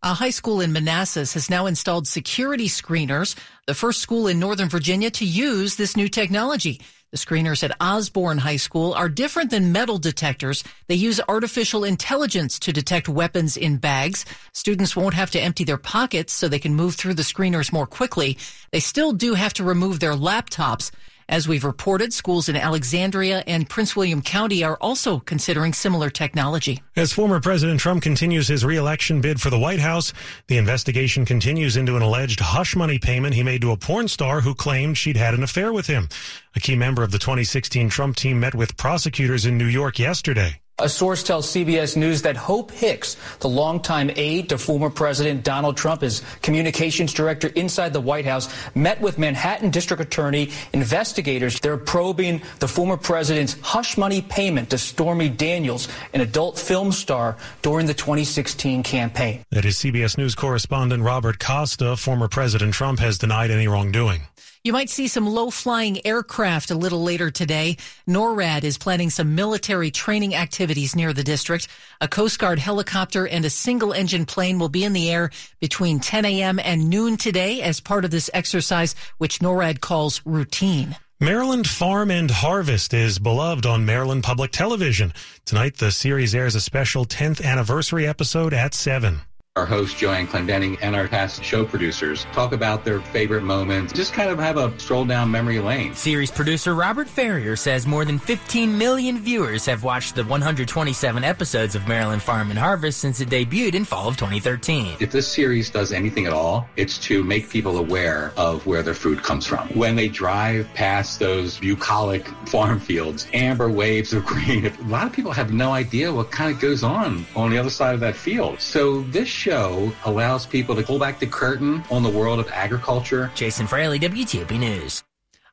A 0.05 0.15
high 0.15 0.31
school 0.31 0.61
in 0.61 0.73
Manassas 0.73 1.35
has 1.35 1.51
now 1.51 1.67
installed 1.67 2.07
security 2.07 2.69
screeners, 2.69 3.35
the 3.67 3.75
first 3.75 4.01
school 4.01 4.29
in 4.29 4.39
Northern 4.39 4.69
Virginia 4.69 5.11
to 5.11 5.25
use 5.25 5.75
this 5.75 5.97
new 5.97 6.09
technology. 6.09 6.81
The 7.13 7.19
screeners 7.19 7.63
at 7.63 7.77
Osbourn 7.79 8.39
High 8.39 8.57
School 8.57 8.95
are 8.95 9.11
different 9.11 9.51
than 9.51 9.71
metal 9.71 9.99
detectors. 9.99 10.65
They 10.87 10.95
use 10.95 11.21
artificial 11.29 11.85
intelligence 11.85 12.59
to 12.61 12.73
detect 12.73 13.07
weapons 13.07 13.59
in 13.59 13.77
bags. 13.77 14.25
Students 14.55 14.97
won't 14.97 15.13
have 15.13 15.31
to 15.33 15.39
empty 15.39 15.65
their 15.65 15.77
pockets 15.77 16.33
so 16.33 16.49
they 16.49 16.59
can 16.59 16.75
move 16.75 16.95
through 16.95 17.13
the 17.13 17.23
screeners 17.23 17.71
more 17.71 17.87
quickly. 17.87 18.39
They 18.71 18.81
still 18.81 19.13
do 19.13 19.35
have 19.35 19.53
to 19.55 19.63
remove 19.63 20.01
their 20.01 20.15
laptops. 20.15 20.91
As 21.29 21.49
we've 21.49 21.65
reported, 21.65 22.13
schools 22.13 22.49
in 22.49 22.57
Alexandria 22.57 23.45
and 23.47 23.69
Prince 23.69 23.97
William 23.97 24.23
County 24.23 24.65
are 24.65 24.77
also 24.81 25.19
considering 25.19 25.73
similar 25.73 26.11
technology. 26.11 26.83
As 26.97 27.13
former 27.13 27.41
President 27.41 27.81
Trump 27.81 28.03
continues 28.03 28.49
his 28.49 28.65
reelection 28.65 29.21
bid 29.21 29.41
for 29.41 29.51
the 29.51 29.59
White 29.59 29.81
House, 29.81 30.13
the 30.49 30.59
investigation 30.59 31.25
continues 31.25 31.77
into 31.77 31.97
an 31.97 32.03
alleged 32.03 32.41
hush 32.41 32.77
money 32.77 32.99
payment 32.99 33.35
he 33.35 33.43
made 33.43 33.63
to 33.63 33.71
a 33.73 33.77
porn 33.77 34.09
star 34.09 34.41
who 34.41 34.55
claimed 34.55 34.99
she'd 34.99 35.17
had 35.17 35.35
an 35.35 35.43
affair 35.43 35.73
with 35.73 35.87
him. 35.87 36.09
A 36.55 36.61
key 36.61 36.77
member 36.77 37.03
of 37.03 37.11
the 37.11 37.19
2016 37.19 37.89
Trump 37.89 38.17
team 38.17 38.41
met 38.41 38.55
with 38.55 38.77
prosecutors 38.77 39.47
in 39.47 39.57
New 39.57 39.67
York 39.67 39.99
yesterday. 39.99 40.61
A 40.83 40.89
source 40.89 41.23
tells 41.23 41.47
CBS 41.47 41.97
News 41.97 42.23
that 42.23 42.37
Hope 42.37 42.73
Hicks, 42.73 43.17
the 43.39 43.49
longtime 43.49 44.11
aide 44.17 44.49
to 44.49 44.59
former 44.59 44.91
President 44.91 45.45
Donald 45.45 45.77
Trump, 45.77 46.03
as 46.03 46.23
communications 46.43 47.13
director 47.13 47.47
inside 47.55 47.93
the 47.93 48.01
White 48.01 48.25
House, 48.25 48.53
met 48.75 49.01
with 49.01 49.17
Manhattan 49.17 49.71
District 49.71 50.03
Attorney 50.03 50.51
investigators. 50.73 51.61
They're 51.61 51.77
probing 51.77 52.43
the 52.59 52.67
former 52.67 52.97
president's 52.97 53.57
hush 53.61 53.97
money 53.97 54.23
payment 54.23 54.71
to 54.71 54.79
Stormy 54.79 55.29
Daniels, 55.29 55.87
an 56.15 56.21
adult 56.21 56.59
film 56.59 56.91
star, 56.91 57.37
during 57.63 57.87
the 57.87 57.95
2016 57.95 58.83
campaign. 58.83 59.45
That 59.51 59.65
is 59.65 59.77
CBS 59.77 60.19
News 60.19 60.35
correspondent 60.35 61.05
Robert 61.05 61.39
Costa. 61.39 61.97
Former 61.97 62.27
President 62.27 62.75
Trump 62.75 62.99
has 62.99 63.19
denied 63.19 63.53
any 63.53 63.69
wrongdoing. 63.69 64.23
You 64.65 64.73
might 64.73 64.91
see 64.91 65.09
some 65.09 65.27
low 65.27 65.51
flying 65.51 66.07
aircraft 66.07 66.71
a 66.71 66.77
little 66.77 67.03
later 67.03 67.33
today. 67.33 67.79
NORAD 68.07 68.63
is 68.63 68.79
planning 68.79 69.11
some 69.11 69.35
military 69.35 69.91
training 69.91 70.37
activities 70.37 70.95
near 70.95 71.13
the 71.13 71.25
district. 71.25 71.67
A 72.01 72.07
Coast 72.07 72.39
Guard 72.39 72.61
helicopter 72.61 73.27
and 73.27 73.45
a 73.45 73.51
single 73.51 73.93
engine 73.93 74.25
plane 74.25 74.61
will 74.61 74.69
be 74.69 74.85
in 74.85 74.93
the 74.93 75.11
air 75.11 75.31
between 75.59 75.99
10 75.99 76.25
a.m. 76.27 76.61
and 76.61 76.89
noon 76.89 77.17
today 77.17 77.61
as 77.61 77.81
part 77.81 78.05
of 78.05 78.13
this 78.13 78.31
exercise, 78.33 78.95
which 79.19 79.41
NORAD 79.41 79.81
calls 79.81 80.23
routine. 80.25 80.95
Maryland 81.19 81.67
Farm 81.67 82.13
and 82.13 82.31
Harvest 82.31 82.95
is 82.95 83.19
beloved 83.19 83.67
on 83.67 83.85
Maryland 83.85 84.23
Public 84.23 84.53
Television. 84.53 85.13
Tonight, 85.45 85.79
the 85.79 85.91
series 85.91 86.37
airs 86.37 86.55
a 86.55 86.61
special 86.61 87.05
10th 87.05 87.45
anniversary 87.45 88.07
episode 88.07 88.55
at 88.55 88.75
7. 88.75 89.23
Our 89.55 89.67
host, 89.67 89.99
Joanne 89.99 90.27
Clendenning, 90.27 90.79
and 90.81 90.97
our 90.97 91.07
past 91.07 91.45
show 91.45 91.63
producers 91.63 92.25
talk 92.33 92.55
about 92.55 92.87
their 92.87 93.03
favorite 93.03 93.43
moments, 93.43 93.93
just 93.93 94.15
kind 94.15 94.31
of 94.31 94.39
have 94.39 94.57
a 94.57 94.73
stroll 94.81 95.05
down 95.05 95.31
memory 95.31 95.61
lane. 95.61 95.95
Series 95.95 96.31
producer 96.31 96.75
Robert 96.75 97.07
Ferrier 97.07 97.55
says 97.55 97.87
more 97.87 98.07
than 98.07 98.19
15 98.19 98.79
million 98.79 99.19
viewers 99.19 99.67
have 99.67 99.85
watched 99.85 100.15
the 100.15 100.25
127 100.25 101.23
episodes 101.23 101.75
of 101.75 101.87
Maryland 101.87 102.23
Farm 102.23 102.49
and 102.49 102.59
Harvest 102.59 102.99
since 102.99 103.21
it 103.21 103.29
debuted 103.29 103.75
in 103.75 103.85
fall 103.85 104.09
of 104.09 104.17
2013. 104.17 104.97
If 105.01 105.13
this 105.13 105.31
series 105.31 105.69
does 105.69 105.93
anything 105.93 106.25
at 106.25 106.33
all, 106.33 106.67
it's 106.77 106.97
to 107.01 107.23
make 107.23 107.51
people 107.51 107.77
aware 107.77 108.33
of 108.39 108.67
where 108.67 108.83
their 108.83 108.95
food 108.95 109.23
comes 109.23 109.47
from. 109.47 109.69
When 109.75 109.97
they 109.97 110.09
drive 110.09 110.67
past 110.73 111.19
those 111.19 111.59
bucolic 111.59 112.27
farm 112.49 112.81
fields, 112.81 113.27
amber 113.35 113.69
waves 113.69 114.15
of 114.15 114.25
green, 114.25 114.65
a 114.65 114.83
lot 114.85 115.07
of 115.07 115.13
people 115.13 115.33
have 115.33 115.53
no 115.53 115.73
idea 115.73 116.11
what 116.11 116.31
kind 116.31 116.51
of 116.51 116.59
goes 116.59 116.83
on 116.83 117.27
on 117.37 117.51
the 117.51 117.59
other 117.59 117.69
side 117.69 117.93
of 117.93 118.01
that 118.01 118.17
field. 118.17 118.59
So 118.59 119.03
this 119.03 119.42
show 119.43 119.93
allows 120.05 120.47
people 120.47 120.75
to 120.77 120.83
pull 120.83 120.99
back 120.99 121.19
the 121.19 121.27
curtain 121.27 121.83
on 121.91 122.03
the 122.03 122.09
world 122.09 122.39
of 122.39 122.49
agriculture. 122.51 123.31
Jason 123.35 123.67
Fraley, 123.67 123.99
WTOP 123.99 124.59
News. 124.59 125.03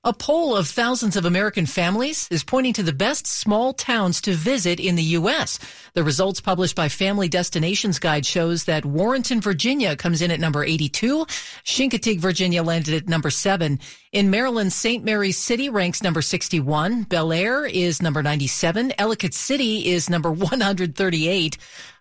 A 0.05 0.13
poll 0.13 0.55
of 0.55 0.69
thousands 0.69 1.17
of 1.17 1.25
American 1.25 1.65
families 1.65 2.25
is 2.31 2.41
pointing 2.41 2.71
to 2.71 2.83
the 2.83 2.93
best 2.93 3.27
small 3.27 3.73
towns 3.73 4.21
to 4.21 4.31
visit 4.31 4.79
in 4.79 4.95
the 4.95 5.03
U.S. 5.19 5.59
The 5.93 6.05
results 6.05 6.39
published 6.39 6.77
by 6.77 6.87
Family 6.87 7.27
Destinations 7.27 7.99
Guide 7.99 8.25
shows 8.25 8.63
that 8.63 8.85
Warrenton, 8.85 9.41
Virginia 9.41 9.97
comes 9.97 10.21
in 10.21 10.31
at 10.31 10.39
number 10.39 10.63
82. 10.63 11.25
Chincoteague, 11.65 12.21
Virginia 12.21 12.63
landed 12.63 12.93
at 12.93 13.09
number 13.09 13.29
7. 13.29 13.77
In 14.13 14.29
Maryland, 14.29 14.71
St. 14.71 15.03
Mary's 15.03 15.37
City 15.37 15.69
ranks 15.69 16.01
number 16.01 16.21
61. 16.21 17.03
Bel 17.03 17.33
Air 17.33 17.65
is 17.65 18.01
number 18.01 18.23
97. 18.23 18.93
Ellicott 18.97 19.33
City 19.33 19.87
is 19.89 20.09
number 20.09 20.31
138. 20.31 21.57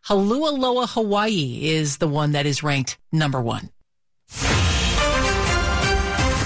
Holualoa, 0.07 0.89
Hawaii 0.91 1.59
is 1.65 1.97
the 1.97 2.07
one 2.07 2.31
that 2.31 2.47
is 2.47 2.63
ranked 2.63 2.97
number 3.11 3.41
1. 3.41 3.71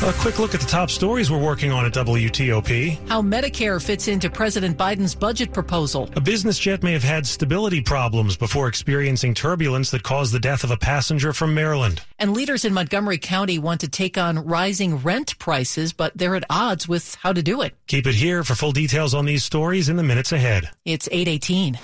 A 0.04 0.12
quick 0.14 0.40
look 0.40 0.52
at 0.52 0.60
the 0.60 0.66
top 0.66 0.90
stories 0.90 1.30
we're 1.30 1.38
working 1.38 1.70
on 1.70 1.86
at 1.86 1.92
WTOP. 1.92 2.98
How 3.08 3.22
Medicare 3.22 3.80
fits 3.80 4.08
into 4.08 4.28
President 4.28 4.76
Biden's 4.76 5.14
budget 5.14 5.52
proposal. 5.52 6.10
A 6.16 6.20
business 6.20 6.58
jet 6.58 6.82
may 6.82 6.92
have 6.92 7.04
had 7.04 7.24
stability 7.24 7.80
problems 7.80 8.36
before 8.36 8.66
experiencing 8.66 9.32
turbulence 9.32 9.92
that 9.92 10.02
caused 10.02 10.34
the 10.34 10.40
death 10.40 10.64
of 10.64 10.72
a 10.72 10.76
passenger 10.76 11.32
from 11.32 11.54
Maryland. 11.54 12.02
And 12.18 12.32
leaders 12.32 12.64
in 12.64 12.74
Montgomery 12.74 13.18
County 13.18 13.60
want 13.60 13.80
to 13.82 13.88
take 13.88 14.18
on 14.18 14.40
rising 14.40 14.96
rent 14.96 15.38
prices, 15.38 15.92
but 15.92 16.10
they're 16.18 16.34
at 16.34 16.46
odds 16.50 16.88
with 16.88 17.14
how 17.22 17.32
to 17.32 17.40
do 17.40 17.62
it. 17.62 17.76
Keep 17.86 18.08
it 18.08 18.16
here 18.16 18.42
for 18.42 18.56
full 18.56 18.72
details 18.72 19.14
on 19.14 19.24
these 19.24 19.44
stories 19.44 19.88
in 19.88 19.94
the 19.94 20.02
minutes 20.02 20.32
ahead. 20.32 20.68
It's 20.84 21.08
818. 21.12 21.78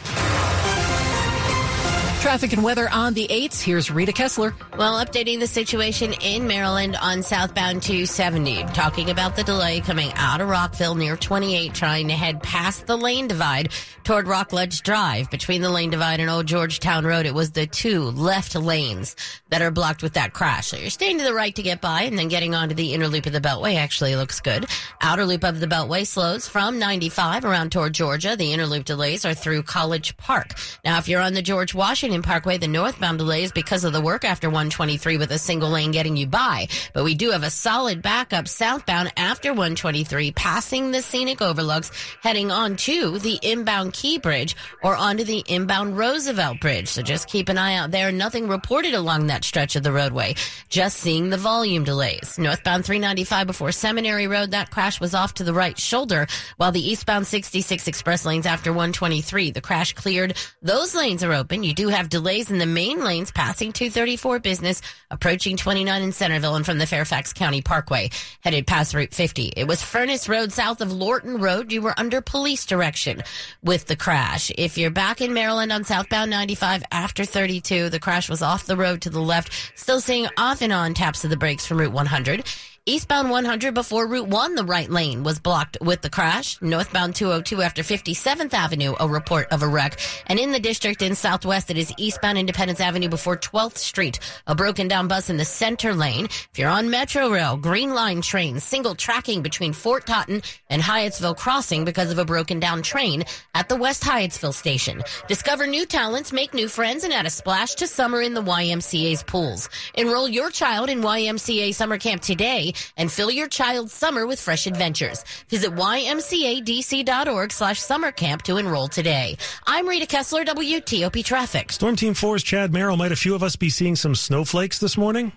Traffic 2.21 2.53
and 2.53 2.65
weather 2.65 2.91
on 2.91 3.15
the 3.15 3.29
8s. 3.29 3.61
Here's 3.61 3.93
Rita 3.93 4.13
Kessler. 4.13 4.53
Well, 4.77 5.03
updating 5.03 5.39
the 5.39 5.47
situation 5.47 6.13
in 6.15 6.49
Maryland 6.49 6.97
on 7.01 7.23
southbound 7.23 7.83
270. 7.83 8.65
Talking 8.75 9.09
about 9.09 9.37
the 9.37 9.45
delay 9.45 9.81
coming 9.81 10.13
out 10.15 10.41
of 10.41 10.49
Rockville 10.49 10.97
near 10.97 11.17
28, 11.17 11.73
trying 11.75 12.09
to 12.09 12.15
head 12.15 12.43
past 12.43 12.87
the 12.87 12.97
lane 12.97 13.29
divide 13.29 13.71
toward 14.03 14.27
Rockledge 14.27 14.83
Drive. 14.83 15.31
Between 15.31 15.63
the 15.63 15.71
lane 15.71 15.91
divide 15.91 16.19
and 16.19 16.29
Old 16.29 16.47
Georgetown 16.47 17.07
Road, 17.07 17.25
it 17.25 17.35
was 17.35 17.53
the 17.53 17.67
two 17.67 18.03
left 18.03 18.57
lanes 18.57 19.15
that 19.51 19.63
are 19.63 19.71
blocked 19.71 20.03
with 20.03 20.15
that 20.15 20.33
crash. 20.33 20.67
So 20.67 20.77
you're 20.77 20.91
staying 20.91 21.19
to 21.19 21.25
the 21.25 21.35
right 21.35 21.55
to 21.55 21.63
get 21.63 21.81
by 21.81 22.03
and 22.03 22.19
then 22.19 22.29
getting 22.29 22.55
onto 22.55 22.75
the 22.75 22.95
inner 22.95 23.09
loop 23.09 23.27
of 23.27 23.33
the 23.33 23.41
Beltway 23.41 23.77
actually 23.77 24.17
looks 24.17 24.41
good. 24.41 24.67
Outer 25.01 25.25
loop 25.25 25.45
of 25.45 25.61
the 25.61 25.67
Beltway 25.67 26.05
slows 26.05 26.49
from 26.49 26.81
95 26.81 27.45
around 27.45 27.71
toward 27.71 27.95
Georgia. 27.95 28.35
The 28.37 28.53
inner 28.53 28.67
loop 28.67 28.85
delays 28.85 29.25
are 29.25 29.35
through 29.35 29.63
College 29.63 30.17
Park. 30.17 30.55
Now, 30.85 30.99
if 30.99 31.09
you're 31.09 31.21
on 31.21 31.35
the 31.35 31.43
George 31.43 31.75
Washington 31.75 32.08
in 32.13 32.23
Parkway. 32.23 32.59
The 32.59 32.69
northbound 32.69 33.19
delay 33.19 33.43
is 33.43 33.53
because 33.53 33.85
of 33.85 33.93
the 33.93 34.01
work 34.01 34.25
after 34.25 34.49
123 34.49 35.17
with 35.17 35.31
a 35.31 35.39
single 35.39 35.71
lane 35.71 35.91
getting 35.91 36.17
you 36.17 36.27
by. 36.27 36.69
But 36.93 37.05
we 37.05 37.15
do 37.15 37.31
have 37.31 37.43
a 37.43 37.51
solid 37.51 38.03
backup 38.03 38.49
southbound 38.49 39.13
after 39.17 39.51
123 39.51 40.33
passing 40.33 40.91
the 40.91 41.03
scenic 41.03 41.43
overlooks 41.43 41.91
heading 42.23 42.51
on 42.51 42.77
to 42.77 43.19
the 43.19 43.39
inbound 43.43 43.93
Key 43.93 44.19
Bridge 44.19 44.57
or 44.83 44.95
onto 44.97 45.25
the 45.25 45.43
inbound 45.47 45.99
Roosevelt 45.99 46.61
Bridge. 46.61 46.89
So 46.89 47.03
just 47.03 47.29
keep 47.29 47.49
an 47.49 47.59
eye 47.59 47.75
out 47.75 47.91
there. 47.91 48.13
Nothing 48.13 48.49
reported 48.49 48.95
along 48.95 49.27
that 49.27 49.45
stretch 49.45 49.75
of 49.75 49.83
the 49.83 49.93
roadway. 49.93 50.35
Just 50.69 50.99
seeing 50.99 51.31
the 51.31 51.37
volume 51.37 51.85
delays. 51.85 52.39
Northbound 52.39 52.85
395 52.85 53.47
before 53.47 53.73
Seminary 53.73 54.29
Road, 54.29 54.53
that 54.53 54.71
crash 54.71 55.01
was 55.01 55.15
off 55.15 55.35
to 55.35 55.45
the 55.45 55.55
right 55.55 55.79
shoulder, 55.79 56.27
while 56.59 56.71
the 56.71 56.87
eastbound 56.87 57.27
66 57.27 57.89
express 57.89 58.25
lanes 58.25 58.47
after 58.47 58.71
123, 58.71 59.51
the 59.51 59.61
crash 59.61 59.93
cleared. 59.95 60.37
Those 60.63 60.95
lanes 60.95 61.25
are 61.25 61.33
open. 61.33 61.63
You 61.63 61.75
do 61.75 61.89
have 61.89 61.98
delays 62.07 62.51
in 62.51 62.59
the 62.59 62.67
main 62.67 63.03
lanes 63.03 63.33
passing 63.33 63.73
234 63.73 64.39
business, 64.41 64.83
approaching 65.11 65.57
29 65.57 66.03
in 66.03 66.13
Centreville 66.13 66.55
and 66.55 66.67
from 66.67 66.79
the 66.79 66.87
Fairfax 66.87 67.33
County 67.33 67.63
Parkway, 67.63 68.11
headed 68.41 68.67
past 68.67 68.93
Route 68.93 69.15
50. 69.15 69.55
It 69.57 69.67
was 69.67 69.83
Furnace 69.83 70.29
Road 70.29 70.53
south 70.53 70.83
of 70.83 70.93
Lorton 70.93 71.41
Road. 71.41 71.73
You 71.73 71.81
were 71.81 71.99
under 71.99 72.21
police 72.21 72.67
direction 72.67 73.23
with 73.63 73.87
the 73.87 73.97
crash. 73.97 74.53
If 74.59 74.77
you're 74.77 74.91
back 74.91 75.23
in 75.23 75.33
Maryland 75.33 75.73
on 75.73 75.85
southbound 75.85 76.31
95 76.31 76.85
after 76.93 77.25
32, 77.25 77.89
the 77.89 77.99
crash 77.99 78.29
was 78.29 78.43
off 78.43 78.67
the 78.67 78.77
road 78.77 79.01
to 79.03 79.11
the 79.11 79.23
left, 79.23 79.73
still 79.75 80.01
seeing 80.01 80.29
off 80.37 80.61
and 80.61 80.73
on 80.73 80.93
taps 80.93 81.25
of 81.25 81.31
the 81.31 81.37
brakes 81.37 81.67
from 81.67 81.79
Route 81.79 81.93
100. 81.93 82.45
Eastbound 82.89 83.29
100 83.29 83.75
before 83.75 84.07
Route 84.07 84.29
1, 84.29 84.55
the 84.55 84.65
right 84.65 84.89
lane 84.89 85.23
was 85.23 85.39
blocked 85.39 85.77
with 85.83 86.01
the 86.01 86.09
crash. 86.09 86.59
Northbound 86.63 87.15
202 87.15 87.61
after 87.61 87.83
57th 87.83 88.55
Avenue, 88.55 88.95
a 88.99 89.07
report 89.07 89.47
of 89.51 89.63
a 89.63 89.69
wreck. 89.69 90.01
And 90.27 90.39
in 90.39 90.53
the 90.53 90.59
district 90.59 91.03
in 91.03 91.15
Southwest, 91.15 91.71
it 91.71 91.77
is 91.77 91.93
eastbound 91.99 92.39
Independence 92.39 92.81
Avenue 92.81 93.11
before 93.11 93.37
12th 93.37 93.77
Street, 93.77 94.21
a 94.47 94.55
broken 94.55 94.89
down 94.89 95.07
bus 95.07 95.29
in 95.29 95.37
the 95.37 95.45
center 95.45 95.93
lane. 95.93 96.25
If 96.25 96.59
you're 96.59 96.71
on 96.71 96.89
Metro 96.89 97.29
Rail, 97.29 97.59
Green 97.59 97.93
Line 97.93 98.23
train, 98.23 98.59
single 98.59 98.95
tracking 98.95 99.43
between 99.43 99.75
Fort 99.75 100.07
Totten 100.07 100.41
and 100.71 100.81
Hyattsville 100.81 101.37
Crossing 101.37 101.85
because 101.85 102.11
of 102.11 102.19
a 102.19 102.25
broken 102.25 102.59
down 102.59 102.81
train 102.81 103.25
at 103.55 103.69
the 103.69 103.77
West 103.77 104.03
Hyattsville 104.03 104.55
station. 104.55 105.03
Discover 105.27 105.67
new 105.67 105.85
talents, 105.85 106.33
make 106.33 106.55
new 106.55 106.69
friends, 106.69 107.05
and 107.05 107.13
add 107.13 107.27
a 107.27 107.31
splash 107.31 107.75
to 107.75 107.87
summer 107.87 108.23
in 108.23 108.33
the 108.33 108.43
YMCA's 108.43 109.25
pools. 109.25 109.69
Enroll 109.93 110.27
your 110.27 110.49
child 110.49 110.89
in 110.89 111.03
YMCA 111.03 111.75
Summer 111.75 111.99
Camp 111.99 112.23
today 112.23 112.73
and 112.97 113.11
fill 113.11 113.31
your 113.31 113.49
child's 113.49 113.93
summer 113.93 114.27
with 114.27 114.41
fresh 114.41 114.67
adventures. 114.67 115.25
Visit 115.49 115.73
ymcadc.org 115.73 117.53
slash 117.53 117.81
summer 117.81 118.13
camp 118.13 118.43
to 118.43 118.57
enroll 118.57 118.89
today. 118.89 119.37
I'm 119.67 119.89
Rita 119.89 120.07
Kessler, 120.07 120.45
WTOP 120.45 121.25
Traffic. 121.25 121.73
Storm 121.73 121.97
Team 121.97 122.15
4's 122.15 122.43
Chad 122.43 122.73
Merrill. 122.73 122.97
Might 122.97 123.13
a 123.13 123.17
few 123.17 123.35
of 123.35 123.43
us 123.43 123.57
be 123.57 123.71
seeing 123.71 123.97
some 123.97 124.15
snowflakes 124.15 124.79
this 124.79 124.97
morning? 124.97 125.33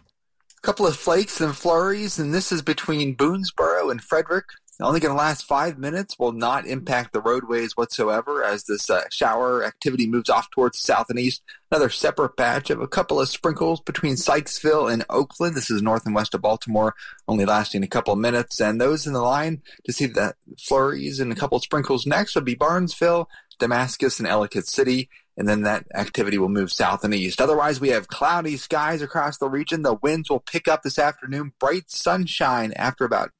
A 0.57 0.61
couple 0.61 0.85
of 0.85 0.95
flakes 0.95 1.41
and 1.41 1.55
flurries, 1.55 2.19
and 2.19 2.33
this 2.33 2.51
is 2.51 2.61
between 2.61 3.15
Boonsboro 3.15 3.89
and 3.89 4.01
Frederick. 4.03 4.45
Only 4.81 4.99
going 4.99 5.15
to 5.15 5.17
last 5.17 5.45
five 5.45 5.77
minutes, 5.77 6.17
will 6.17 6.31
not 6.31 6.65
impact 6.65 7.13
the 7.13 7.21
roadways 7.21 7.77
whatsoever 7.77 8.43
as 8.43 8.63
this 8.63 8.89
uh, 8.89 9.03
shower 9.11 9.63
activity 9.63 10.07
moves 10.07 10.29
off 10.29 10.49
towards 10.49 10.79
south 10.79 11.09
and 11.09 11.19
east. 11.19 11.43
Another 11.71 11.89
separate 11.89 12.35
batch 12.35 12.69
of 12.69 12.81
a 12.81 12.87
couple 12.87 13.19
of 13.19 13.29
sprinkles 13.29 13.79
between 13.81 14.15
Sykesville 14.15 14.91
and 14.91 15.05
Oakland. 15.09 15.55
This 15.55 15.69
is 15.69 15.81
north 15.81 16.05
and 16.05 16.15
west 16.15 16.33
of 16.33 16.41
Baltimore, 16.41 16.95
only 17.27 17.45
lasting 17.45 17.83
a 17.83 17.87
couple 17.87 18.13
of 18.13 18.19
minutes. 18.19 18.59
And 18.59 18.81
those 18.81 19.05
in 19.05 19.13
the 19.13 19.21
line 19.21 19.61
to 19.85 19.93
see 19.93 20.07
the 20.07 20.33
flurries 20.59 21.19
and 21.19 21.31
a 21.31 21.35
couple 21.35 21.57
of 21.57 21.63
sprinkles 21.63 22.05
next 22.05 22.35
would 22.35 22.45
be 22.45 22.55
Barnesville, 22.55 23.29
Damascus, 23.59 24.19
and 24.19 24.27
Ellicott 24.27 24.65
City 24.65 25.09
and 25.37 25.47
then 25.47 25.61
that 25.61 25.85
activity 25.95 26.37
will 26.37 26.49
move 26.49 26.71
south 26.71 27.03
and 27.03 27.13
east. 27.13 27.41
Otherwise, 27.41 27.79
we 27.79 27.89
have 27.89 28.07
cloudy 28.07 28.57
skies 28.57 29.01
across 29.01 29.37
the 29.37 29.49
region. 29.49 29.81
The 29.81 29.95
winds 29.95 30.29
will 30.29 30.41
pick 30.41 30.67
up 30.67 30.83
this 30.83 30.99
afternoon. 30.99 31.53
Bright 31.59 31.89
sunshine 31.89 32.73
after 32.75 33.05
about 33.05 33.31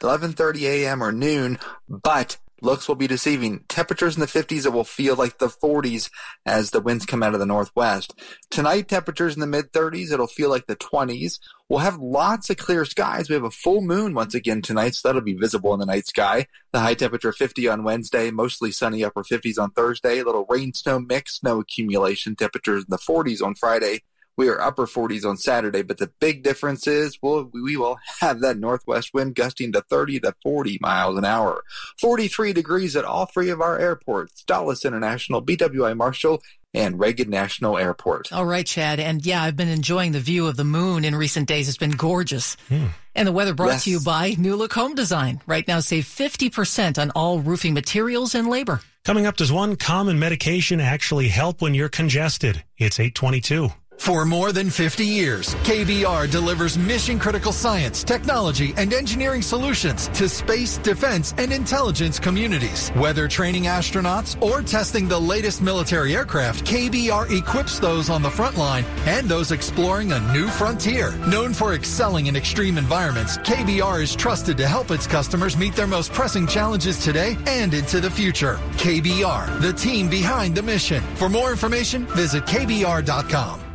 11:30 0.00 0.62
a.m. 0.62 1.02
or 1.02 1.12
noon, 1.12 1.58
but 1.88 2.38
looks 2.60 2.88
will 2.88 2.94
be 2.94 3.06
deceiving. 3.06 3.64
Temperatures 3.68 4.16
in 4.16 4.20
the 4.20 4.26
50s 4.26 4.66
it 4.66 4.72
will 4.72 4.84
feel 4.84 5.14
like 5.14 5.38
the 5.38 5.48
40s 5.48 6.10
as 6.44 6.70
the 6.70 6.80
winds 6.80 7.06
come 7.06 7.22
out 7.22 7.34
of 7.34 7.40
the 7.40 7.46
northwest. 7.46 8.18
Tonight 8.50 8.88
temperatures 8.88 9.34
in 9.34 9.40
the 9.40 9.46
mid 9.46 9.72
30s, 9.72 10.12
it'll 10.12 10.26
feel 10.26 10.50
like 10.50 10.66
the 10.66 10.76
20s. 10.76 11.38
We'll 11.68 11.80
have 11.80 11.98
lots 11.98 12.50
of 12.50 12.56
clear 12.56 12.84
skies. 12.84 13.28
We 13.28 13.34
have 13.34 13.44
a 13.44 13.50
full 13.50 13.80
moon 13.80 14.14
once 14.14 14.34
again 14.34 14.62
tonight, 14.62 14.94
so 14.94 15.08
that'll 15.08 15.22
be 15.22 15.34
visible 15.34 15.74
in 15.74 15.80
the 15.80 15.86
night 15.86 16.06
sky. 16.06 16.46
The 16.72 16.80
high 16.80 16.94
temperature 16.94 17.32
50 17.32 17.68
on 17.68 17.84
Wednesday, 17.84 18.30
mostly 18.30 18.72
sunny 18.72 19.04
upper 19.04 19.22
50s 19.22 19.58
on 19.58 19.70
Thursday. 19.70 20.18
A 20.18 20.24
little 20.24 20.46
rain 20.48 20.72
snow 20.74 20.98
mix, 20.98 21.40
snow 21.40 21.60
accumulation. 21.60 22.36
Temperatures 22.36 22.84
in 22.84 22.90
the 22.90 22.98
40s 22.98 23.42
on 23.42 23.54
Friday 23.54 24.02
we 24.38 24.48
are 24.48 24.60
upper 24.60 24.86
40s 24.86 25.26
on 25.26 25.36
Saturday, 25.36 25.82
but 25.82 25.98
the 25.98 26.10
big 26.20 26.44
difference 26.44 26.86
is 26.86 27.18
we'll, 27.20 27.50
we 27.52 27.76
will 27.76 27.98
have 28.20 28.40
that 28.40 28.56
northwest 28.56 29.12
wind 29.12 29.34
gusting 29.34 29.72
to 29.72 29.82
30 29.82 30.20
to 30.20 30.34
40 30.42 30.78
miles 30.80 31.18
an 31.18 31.24
hour. 31.24 31.64
43 32.00 32.52
degrees 32.52 32.96
at 32.96 33.04
all 33.04 33.26
three 33.26 33.50
of 33.50 33.60
our 33.60 33.78
airports, 33.78 34.44
Dulles 34.44 34.84
International, 34.84 35.44
BWI 35.44 35.96
Marshall, 35.96 36.40
and 36.72 37.00
Reagan 37.00 37.30
National 37.30 37.76
Airport. 37.76 38.32
All 38.32 38.44
right, 38.44 38.66
Chad. 38.66 39.00
And 39.00 39.24
yeah, 39.26 39.42
I've 39.42 39.56
been 39.56 39.68
enjoying 39.68 40.12
the 40.12 40.20
view 40.20 40.46
of 40.46 40.56
the 40.56 40.64
moon 40.64 41.04
in 41.04 41.14
recent 41.14 41.48
days. 41.48 41.68
It's 41.68 41.78
been 41.78 41.90
gorgeous. 41.90 42.56
Hmm. 42.68 42.86
And 43.14 43.26
the 43.26 43.32
weather 43.32 43.54
brought 43.54 43.72
yes. 43.72 43.84
to 43.84 43.90
you 43.90 44.00
by 44.00 44.36
New 44.38 44.54
Look 44.54 44.74
Home 44.74 44.94
Design. 44.94 45.40
Right 45.46 45.66
now, 45.66 45.80
save 45.80 46.04
50% 46.04 46.98
on 47.00 47.10
all 47.10 47.40
roofing 47.40 47.74
materials 47.74 48.36
and 48.36 48.48
labor. 48.48 48.80
Coming 49.04 49.26
up, 49.26 49.36
does 49.36 49.50
one 49.50 49.74
common 49.74 50.18
medication 50.18 50.80
actually 50.80 51.28
help 51.28 51.60
when 51.60 51.74
you're 51.74 51.88
congested? 51.88 52.62
It's 52.76 53.00
822. 53.00 53.70
For 53.98 54.24
more 54.24 54.52
than 54.52 54.70
50 54.70 55.04
years, 55.04 55.54
KBR 55.56 56.30
delivers 56.30 56.78
mission 56.78 57.18
critical 57.18 57.52
science, 57.52 58.02
technology, 58.02 58.72
and 58.76 58.94
engineering 58.94 59.42
solutions 59.42 60.08
to 60.08 60.28
space, 60.28 60.78
defense, 60.78 61.34
and 61.36 61.52
intelligence 61.52 62.18
communities. 62.18 62.88
Whether 62.90 63.28
training 63.28 63.64
astronauts 63.64 64.40
or 64.40 64.62
testing 64.62 65.08
the 65.08 65.20
latest 65.20 65.60
military 65.60 66.16
aircraft, 66.16 66.64
KBR 66.64 67.36
equips 67.38 67.78
those 67.78 68.08
on 68.08 68.22
the 68.22 68.30
front 68.30 68.56
line 68.56 68.84
and 69.06 69.28
those 69.28 69.52
exploring 69.52 70.12
a 70.12 70.32
new 70.32 70.48
frontier. 70.48 71.14
Known 71.26 71.52
for 71.52 71.74
excelling 71.74 72.28
in 72.28 72.36
extreme 72.36 72.78
environments, 72.78 73.36
KBR 73.38 74.02
is 74.02 74.16
trusted 74.16 74.56
to 74.56 74.66
help 74.66 74.90
its 74.90 75.06
customers 75.06 75.56
meet 75.56 75.74
their 75.74 75.86
most 75.86 76.12
pressing 76.14 76.46
challenges 76.46 76.98
today 76.98 77.36
and 77.46 77.74
into 77.74 78.00
the 78.00 78.10
future. 78.10 78.58
KBR, 78.78 79.60
the 79.60 79.72
team 79.74 80.08
behind 80.08 80.54
the 80.54 80.62
mission. 80.62 81.02
For 81.16 81.28
more 81.28 81.50
information, 81.50 82.06
visit 82.06 82.46
KBR.com. 82.46 83.67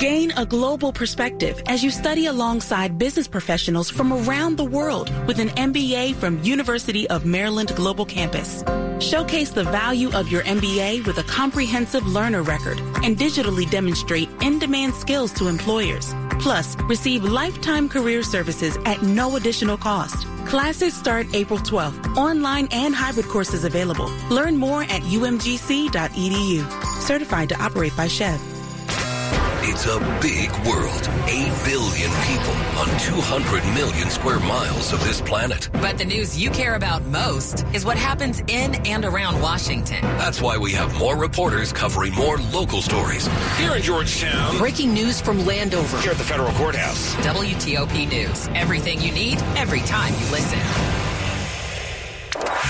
Gain 0.00 0.32
a 0.32 0.44
global 0.44 0.92
perspective 0.92 1.62
as 1.66 1.84
you 1.84 1.90
study 1.90 2.26
alongside 2.26 2.98
business 2.98 3.28
professionals 3.28 3.88
from 3.88 4.12
around 4.12 4.56
the 4.56 4.64
world 4.64 5.08
with 5.28 5.38
an 5.38 5.50
MBA 5.50 6.16
from 6.16 6.42
University 6.42 7.08
of 7.10 7.24
Maryland 7.24 7.72
Global 7.76 8.04
Campus. 8.04 8.64
Showcase 8.98 9.50
the 9.50 9.62
value 9.62 10.10
of 10.16 10.32
your 10.32 10.42
MBA 10.42 11.06
with 11.06 11.18
a 11.18 11.22
comprehensive 11.22 12.04
learner 12.08 12.42
record 12.42 12.80
and 13.04 13.16
digitally 13.16 13.70
demonstrate 13.70 14.28
in-demand 14.42 14.94
skills 14.94 15.32
to 15.34 15.46
employers. 15.46 16.12
Plus, 16.40 16.74
receive 16.88 17.22
lifetime 17.22 17.88
career 17.88 18.24
services 18.24 18.76
at 18.84 19.02
no 19.02 19.36
additional 19.36 19.76
cost. 19.76 20.26
Classes 20.46 20.92
start 20.92 21.28
April 21.34 21.60
12th. 21.60 22.16
Online 22.16 22.66
and 22.72 22.96
hybrid 22.96 23.26
courses 23.26 23.62
available. 23.62 24.10
Learn 24.28 24.56
more 24.56 24.82
at 24.82 25.02
umgc.edu. 25.02 26.66
Certified 27.00 27.48
to 27.50 27.62
operate 27.62 27.96
by 27.96 28.06
SCHEV. 28.06 28.57
It's 29.70 29.84
a 29.84 29.98
big 30.22 30.50
world. 30.66 31.10
8 31.26 31.52
billion 31.62 32.10
people 32.24 32.54
on 32.80 32.88
200 33.00 33.62
million 33.74 34.08
square 34.08 34.40
miles 34.40 34.94
of 34.94 35.04
this 35.04 35.20
planet. 35.20 35.68
But 35.74 35.98
the 35.98 36.06
news 36.06 36.40
you 36.40 36.50
care 36.50 36.74
about 36.74 37.04
most 37.04 37.66
is 37.74 37.84
what 37.84 37.98
happens 37.98 38.40
in 38.46 38.76
and 38.86 39.04
around 39.04 39.42
Washington. 39.42 40.00
That's 40.16 40.40
why 40.40 40.56
we 40.56 40.72
have 40.72 40.98
more 40.98 41.18
reporters 41.18 41.70
covering 41.70 42.14
more 42.14 42.38
local 42.38 42.80
stories. 42.80 43.28
Here 43.58 43.76
in 43.76 43.82
Georgetown. 43.82 44.56
Breaking 44.56 44.94
news 44.94 45.20
from 45.20 45.44
Landover. 45.44 46.00
Here 46.00 46.12
at 46.12 46.16
the 46.16 46.24
federal 46.24 46.52
courthouse. 46.52 47.14
WTOP 47.16 48.08
News. 48.08 48.48
Everything 48.54 49.02
you 49.02 49.12
need, 49.12 49.36
every 49.54 49.80
time 49.80 50.14
you 50.14 50.30
listen. 50.30 50.60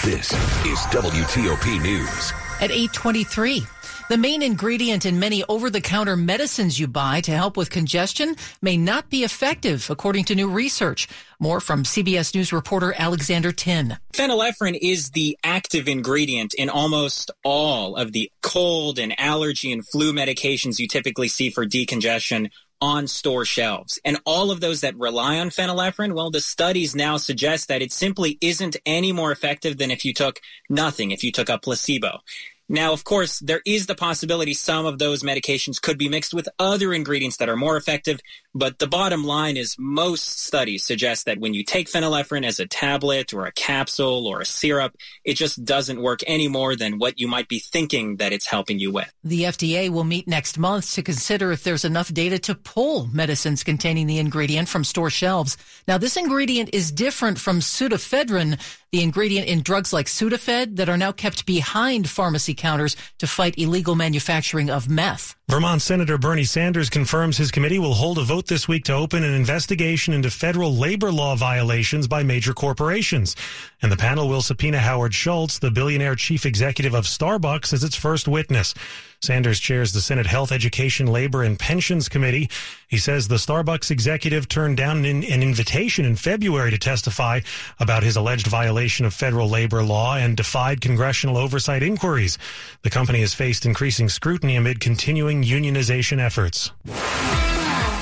This 0.02 0.32
is 0.66 0.78
WTOP 0.90 1.80
News. 1.80 2.32
At 2.60 2.72
823. 2.72 3.68
The 4.08 4.16
main 4.16 4.42
ingredient 4.42 5.04
in 5.04 5.18
many 5.18 5.44
over-the-counter 5.50 6.16
medicines 6.16 6.80
you 6.80 6.88
buy 6.88 7.20
to 7.20 7.32
help 7.32 7.58
with 7.58 7.68
congestion 7.68 8.36
may 8.62 8.74
not 8.74 9.10
be 9.10 9.22
effective, 9.22 9.90
according 9.90 10.24
to 10.24 10.34
new 10.34 10.48
research. 10.48 11.08
More 11.38 11.60
from 11.60 11.82
CBS 11.82 12.34
News 12.34 12.50
reporter 12.50 12.94
Alexander 12.96 13.52
Tin. 13.52 13.98
Phenylephrine 14.14 14.78
is 14.80 15.10
the 15.10 15.36
active 15.44 15.88
ingredient 15.88 16.54
in 16.54 16.70
almost 16.70 17.30
all 17.44 17.96
of 17.96 18.12
the 18.12 18.32
cold 18.40 18.98
and 18.98 19.14
allergy 19.20 19.72
and 19.72 19.86
flu 19.86 20.14
medications 20.14 20.78
you 20.78 20.88
typically 20.88 21.28
see 21.28 21.50
for 21.50 21.66
decongestion 21.66 22.48
on 22.80 23.08
store 23.08 23.44
shelves. 23.44 24.00
And 24.06 24.18
all 24.24 24.50
of 24.50 24.60
those 24.60 24.80
that 24.80 24.96
rely 24.96 25.38
on 25.38 25.50
phenylephrine, 25.50 26.14
well, 26.14 26.30
the 26.30 26.40
studies 26.40 26.96
now 26.96 27.18
suggest 27.18 27.68
that 27.68 27.82
it 27.82 27.92
simply 27.92 28.38
isn't 28.40 28.76
any 28.86 29.12
more 29.12 29.32
effective 29.32 29.76
than 29.76 29.90
if 29.90 30.02
you 30.06 30.14
took 30.14 30.40
nothing, 30.70 31.10
if 31.10 31.22
you 31.22 31.30
took 31.30 31.50
a 31.50 31.58
placebo. 31.58 32.20
Now, 32.68 32.92
of 32.92 33.04
course, 33.04 33.38
there 33.38 33.62
is 33.64 33.86
the 33.86 33.94
possibility 33.94 34.52
some 34.52 34.84
of 34.84 34.98
those 34.98 35.22
medications 35.22 35.80
could 35.80 35.96
be 35.96 36.08
mixed 36.08 36.34
with 36.34 36.48
other 36.58 36.92
ingredients 36.92 37.38
that 37.38 37.48
are 37.48 37.56
more 37.56 37.78
effective, 37.78 38.20
but 38.54 38.78
the 38.78 38.86
bottom 38.86 39.24
line 39.24 39.56
is 39.56 39.74
most 39.78 40.40
studies 40.40 40.84
suggest 40.84 41.24
that 41.24 41.40
when 41.40 41.54
you 41.54 41.64
take 41.64 41.88
phenylephrine 41.88 42.44
as 42.44 42.60
a 42.60 42.66
tablet 42.66 43.32
or 43.32 43.46
a 43.46 43.52
capsule 43.52 44.26
or 44.26 44.40
a 44.40 44.44
syrup, 44.44 44.96
it 45.24 45.34
just 45.34 45.64
doesn't 45.64 46.02
work 46.02 46.20
any 46.26 46.46
more 46.46 46.76
than 46.76 46.98
what 46.98 47.18
you 47.18 47.26
might 47.26 47.48
be 47.48 47.58
thinking 47.58 48.16
that 48.16 48.34
it's 48.34 48.46
helping 48.46 48.78
you 48.78 48.92
with. 48.92 49.10
The 49.24 49.44
FDA 49.44 49.88
will 49.88 50.04
meet 50.04 50.28
next 50.28 50.58
month 50.58 50.92
to 50.92 51.02
consider 51.02 51.52
if 51.52 51.64
there's 51.64 51.86
enough 51.86 52.12
data 52.12 52.38
to 52.40 52.54
pull 52.54 53.06
medicines 53.06 53.64
containing 53.64 54.06
the 54.06 54.18
ingredient 54.18 54.68
from 54.68 54.84
store 54.84 55.10
shelves. 55.10 55.56
Now, 55.86 55.96
this 55.96 56.18
ingredient 56.18 56.70
is 56.74 56.92
different 56.92 57.38
from 57.38 57.60
pseudoephedrine, 57.60 58.60
the 58.92 59.02
ingredient 59.02 59.48
in 59.48 59.62
drugs 59.62 59.92
like 59.92 60.06
Sudafed 60.06 60.76
that 60.76 60.88
are 60.88 60.96
now 60.96 61.12
kept 61.12 61.46
behind 61.46 62.08
pharmacy 62.08 62.54
counters 62.54 62.96
to 63.18 63.26
fight 63.26 63.58
illegal 63.58 63.94
manufacturing 63.94 64.70
of 64.70 64.88
meth. 64.88 65.34
Vermont 65.48 65.80
Senator 65.80 66.18
Bernie 66.18 66.44
Sanders 66.44 66.90
confirms 66.90 67.36
his 67.38 67.50
committee 67.50 67.78
will 67.78 67.94
hold 67.94 68.18
a 68.18 68.22
vote 68.22 68.46
this 68.46 68.68
week 68.68 68.84
to 68.84 68.92
open 68.92 69.24
an 69.24 69.32
investigation 69.32 70.12
into 70.12 70.30
federal 70.30 70.74
labor 70.74 71.10
law 71.10 71.36
violations 71.36 72.06
by 72.06 72.22
major 72.22 72.52
corporations. 72.52 73.34
And 73.80 73.90
the 73.90 73.96
panel 73.96 74.28
will 74.28 74.42
subpoena 74.42 74.78
Howard 74.78 75.14
Schultz, 75.14 75.58
the 75.58 75.70
billionaire 75.70 76.16
chief 76.16 76.44
executive 76.44 76.94
of 76.94 77.04
Starbucks, 77.04 77.72
as 77.72 77.84
its 77.84 77.96
first 77.96 78.28
witness. 78.28 78.74
Sanders 79.20 79.58
chairs 79.58 79.92
the 79.92 80.00
Senate 80.00 80.26
Health, 80.26 80.52
Education, 80.52 81.08
Labor, 81.08 81.42
and 81.42 81.58
Pensions 81.58 82.08
Committee. 82.08 82.48
He 82.86 82.98
says 82.98 83.26
the 83.26 83.34
Starbucks 83.34 83.90
executive 83.90 84.48
turned 84.48 84.76
down 84.76 85.04
an, 85.04 85.24
an, 85.24 85.42
invitation 85.42 86.04
in 86.04 86.14
February 86.14 86.70
to 86.70 86.78
testify 86.78 87.40
about 87.80 88.04
his 88.04 88.14
alleged 88.14 88.46
violation 88.46 89.04
of 89.04 89.12
federal 89.12 89.48
labor 89.48 89.82
law 89.82 90.16
and 90.16 90.36
defied 90.36 90.80
congressional 90.80 91.36
oversight 91.36 91.82
inquiries. 91.82 92.38
The 92.82 92.90
company 92.90 93.20
has 93.20 93.34
faced 93.34 93.66
increasing 93.66 94.08
scrutiny 94.08 94.54
amid 94.54 94.78
continuing 94.78 95.42
unionization 95.42 96.20
efforts. 96.20 96.70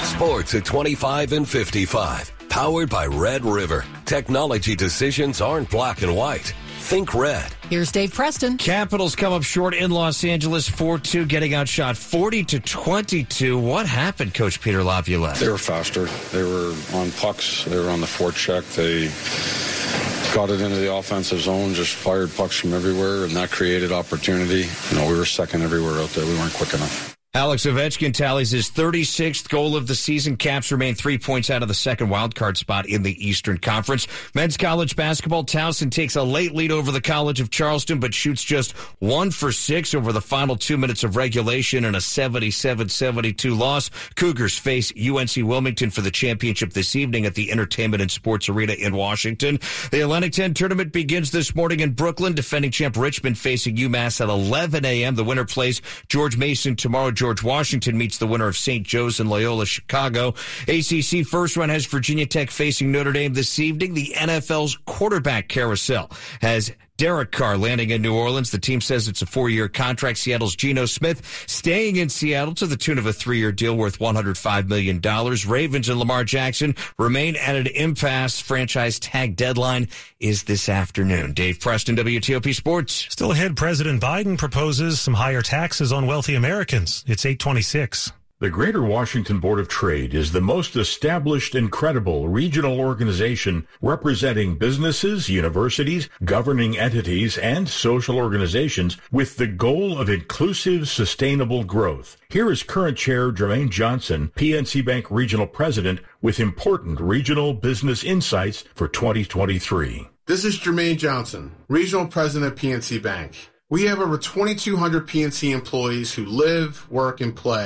Sports 0.03 0.55
at 0.55 0.67
25 0.67 1.33
and 1.33 1.49
55. 1.49 2.33
Powered 2.51 2.91
by 2.91 3.07
Red 3.07 3.45
River. 3.45 3.87
Technology 4.05 4.77
decisions 4.77 5.41
aren't 5.41 5.71
black 5.71 6.03
and 6.03 6.15
white. 6.15 6.55
Think 6.87 7.15
red. 7.15 7.53
Here's 7.69 7.91
Dave 7.91 8.15
Preston. 8.15 8.59
Capitals 8.59 9.17
come 9.17 9.33
up 9.33 9.43
short 9.43 9.75
in 9.75 9.91
Los 9.91 10.23
Angeles 10.23 10.71
4-2, 10.71 11.27
getting 11.27 11.53
outshot 11.53 11.97
40 11.97 12.45
to 12.45 12.61
22. 12.61 13.59
What 13.59 13.87
happened, 13.87 14.35
Coach 14.35 14.61
Peter 14.61 14.85
Laviolette? 14.85 15.35
They 15.39 15.49
were 15.49 15.59
faster. 15.59 16.05
They 16.31 16.45
were 16.45 16.77
on 16.95 17.11
pucks. 17.11 17.65
They 17.65 17.77
were 17.77 17.91
on 17.91 18.01
the 18.01 18.07
forecheck. 18.07 18.63
They 18.77 19.09
got 20.33 20.51
it 20.51 20.61
into 20.61 20.77
the 20.77 20.95
offensive 20.95 21.41
zone, 21.41 21.75
just 21.75 21.93
fired 21.93 22.33
pucks 22.37 22.61
from 22.61 22.73
everywhere, 22.73 23.25
and 23.25 23.33
that 23.33 23.51
created 23.51 23.91
opportunity. 23.91 24.69
You 24.91 24.97
know, 24.97 25.09
we 25.09 25.19
were 25.19 25.25
second 25.25 25.63
everywhere 25.63 26.01
out 26.01 26.11
there. 26.11 26.25
We 26.25 26.35
weren't 26.35 26.55
quick 26.55 26.73
enough. 26.73 27.16
Alex 27.37 27.67
Ovechkin 27.67 28.15
tallies 28.15 28.51
his 28.51 28.71
36th 28.71 29.51
goal 29.51 29.77
of 29.77 29.87
the 29.87 29.95
season. 29.95 30.39
Caps 30.39 30.73
remain 30.73 30.95
three 30.95 31.19
points 31.19 31.51
out 31.51 31.61
of 31.61 31.69
the 31.69 31.75
second 31.75 32.09
wildcard 32.09 32.57
spot 32.57 32.89
in 32.89 33.03
the 33.03 33.13
Eastern 33.23 33.59
Conference. 33.59 34.09
Men's 34.35 34.57
college 34.57 34.97
basketball, 34.97 35.45
Towson 35.45 35.91
takes 35.91 36.17
a 36.17 36.23
late 36.23 36.55
lead 36.55 36.73
over 36.73 36.91
the 36.91 37.01
College 37.03 37.43
of 37.43 37.51
Charleston, 37.51 38.01
but 38.01 38.15
shoots 38.15 38.43
just 38.43 38.73
one 39.01 39.31
for 39.31 39.53
six 39.53 39.95
over 39.95 40.15
the 40.15 40.21
final 40.23 40.57
two 40.57 40.79
minutes 40.79 41.05
of 41.05 41.15
regulation 41.15 41.85
in 41.85 41.95
a 41.95 41.99
77-72 41.99 43.55
loss. 43.55 43.91
Cougars 44.15 44.57
face 44.57 44.91
UNC 44.97 45.37
Wilmington 45.47 45.91
for 45.91 46.01
the 46.01 46.11
championship 46.11 46.73
this 46.73 46.97
evening 46.97 47.27
at 47.27 47.35
the 47.35 47.53
Entertainment 47.53 48.01
and 48.01 48.11
Sports 48.11 48.49
Arena 48.49 48.73
in 48.73 48.97
Washington. 48.97 49.61
The 49.91 50.01
Atlantic 50.01 50.33
10 50.33 50.55
tournament 50.55 50.91
begins 50.91 51.33
this 51.33 51.55
morning 51.55 51.81
in 51.81 51.93
Brooklyn. 51.93 52.33
Defending 52.33 52.71
champ 52.71 52.97
Richmond 52.97 53.37
facing 53.37 53.77
UMass 53.77 54.23
at 54.23 54.31
11 54.31 54.87
a.m. 54.87 55.17
The 55.17 55.25
winner 55.25 55.45
plays 55.45 55.83
George 56.09 56.39
Mason 56.39 56.77
tomorrow. 56.77 57.11
George 57.11 57.26
Washington 57.43 57.99
meets 57.99 58.19
the 58.19 58.27
winner 58.27 58.49
of 58.49 58.57
St. 58.57 58.87
Joe's 58.87 59.21
and 59.21 59.29
Loyola 59.29 59.67
Chicago. 59.67 60.35
ACC 60.69 61.27
first 61.27 61.57
round 61.57 61.71
has 61.71 61.87
Virginia 61.87 62.27
Tech 62.27 62.51
facing 62.51 62.93
Notre 62.93 63.13
Dame 63.13 63.35
this 63.35 63.59
evening. 63.59 63.95
The 63.95 64.13
NFL's 64.17 64.79
quarterback 64.87 65.49
carousel 65.49 66.11
has 66.41 66.73
Derek 66.97 67.33
Carr 67.33 67.57
landing 67.59 67.91
in 67.91 68.03
New 68.03 68.15
Orleans. 68.15 68.51
The 68.51 68.59
team 68.59 68.81
says 68.81 69.09
it's 69.09 69.23
a 69.23 69.27
four-year 69.27 69.69
contract. 69.69 70.19
Seattle's 70.19 70.57
Geno 70.57 70.87
Smith 70.87 71.45
staying 71.47 71.97
in 71.97 72.09
Seattle 72.09 72.55
to 72.55 72.67
the 72.67 72.77
tune 72.77 72.99
of 72.99 73.07
a 73.07 73.13
three-year 73.13 73.53
deal 73.53 73.77
worth 73.77 73.99
$105 73.99 74.69
million. 74.69 75.01
Ravens 75.47 75.89
and 75.89 75.99
Lamar 75.99 76.25
Jackson 76.25 76.75
remain 76.99 77.37
at 77.37 77.57
an 77.57 77.67
impasse. 77.67 78.41
Franchise 78.41 78.99
tag 78.99 79.37
deadline 79.37 79.89
is 80.21 80.45
this 80.45 80.69
afternoon. 80.69 81.33
Dave 81.33 81.61
Preston, 81.61 81.97
WTOP 81.97 82.55
Sports. 82.55 83.07
Still 83.11 83.33
ahead, 83.33 83.57
President 83.57 84.03
Biden 84.03 84.39
proposes 84.39 85.01
some 85.01 85.15
higher 85.15 85.43
taxes 85.43 85.93
on 85.93 86.07
wealthy 86.07 86.35
Americans. 86.35 87.05
It's 87.07 87.27
826. 87.27 88.13
The 88.39 88.51
Greater 88.51 88.83
Washington 88.83 89.41
Board 89.41 89.59
of 89.59 89.67
Trade 89.67 90.13
is 90.13 90.33
the 90.33 90.43
most 90.43 90.77
established 90.77 91.55
and 91.55 91.73
credible 91.73 92.29
regional 92.29 92.79
organization 92.79 93.67
representing 93.81 94.59
businesses, 94.59 95.31
universities, 95.31 96.11
governing 96.23 96.77
entities, 96.77 97.39
and 97.39 97.67
social 97.67 98.19
organizations 98.19 98.99
with 99.11 99.39
the 99.39 99.47
goal 99.47 99.99
of 99.99 100.11
inclusive, 100.11 100.87
sustainable 100.87 101.65
growth. 101.65 102.19
Here 102.29 102.53
is 102.53 102.63
current 102.63 102.99
chair 102.99 103.33
Jermaine 103.33 103.71
Johnson, 103.71 104.31
PNC 104.37 104.85
Bank 104.85 105.11
Regional 105.11 105.47
President, 105.47 106.01
with 106.21 106.39
important 106.39 107.01
regional 107.01 107.55
business 107.55 108.05
insights 108.05 108.65
for 108.75 108.87
2023. 108.87 110.11
This 110.27 110.45
is 110.45 110.61
Jermaine 110.61 110.99
Johnson, 110.99 111.53
Regional 111.69 112.07
President 112.07 112.53
of 112.53 112.59
PNC 112.59 113.03
Bank. 113.03 113.49
We 113.71 113.87
have 113.87 113.99
over 113.99 114.17
2,200 114.17 115.09
PNC 115.09 115.53
employees 115.53 116.15
who 116.15 116.25
live, 116.25 116.89
work, 116.89 117.21
and 117.21 117.35
play 117.35 117.65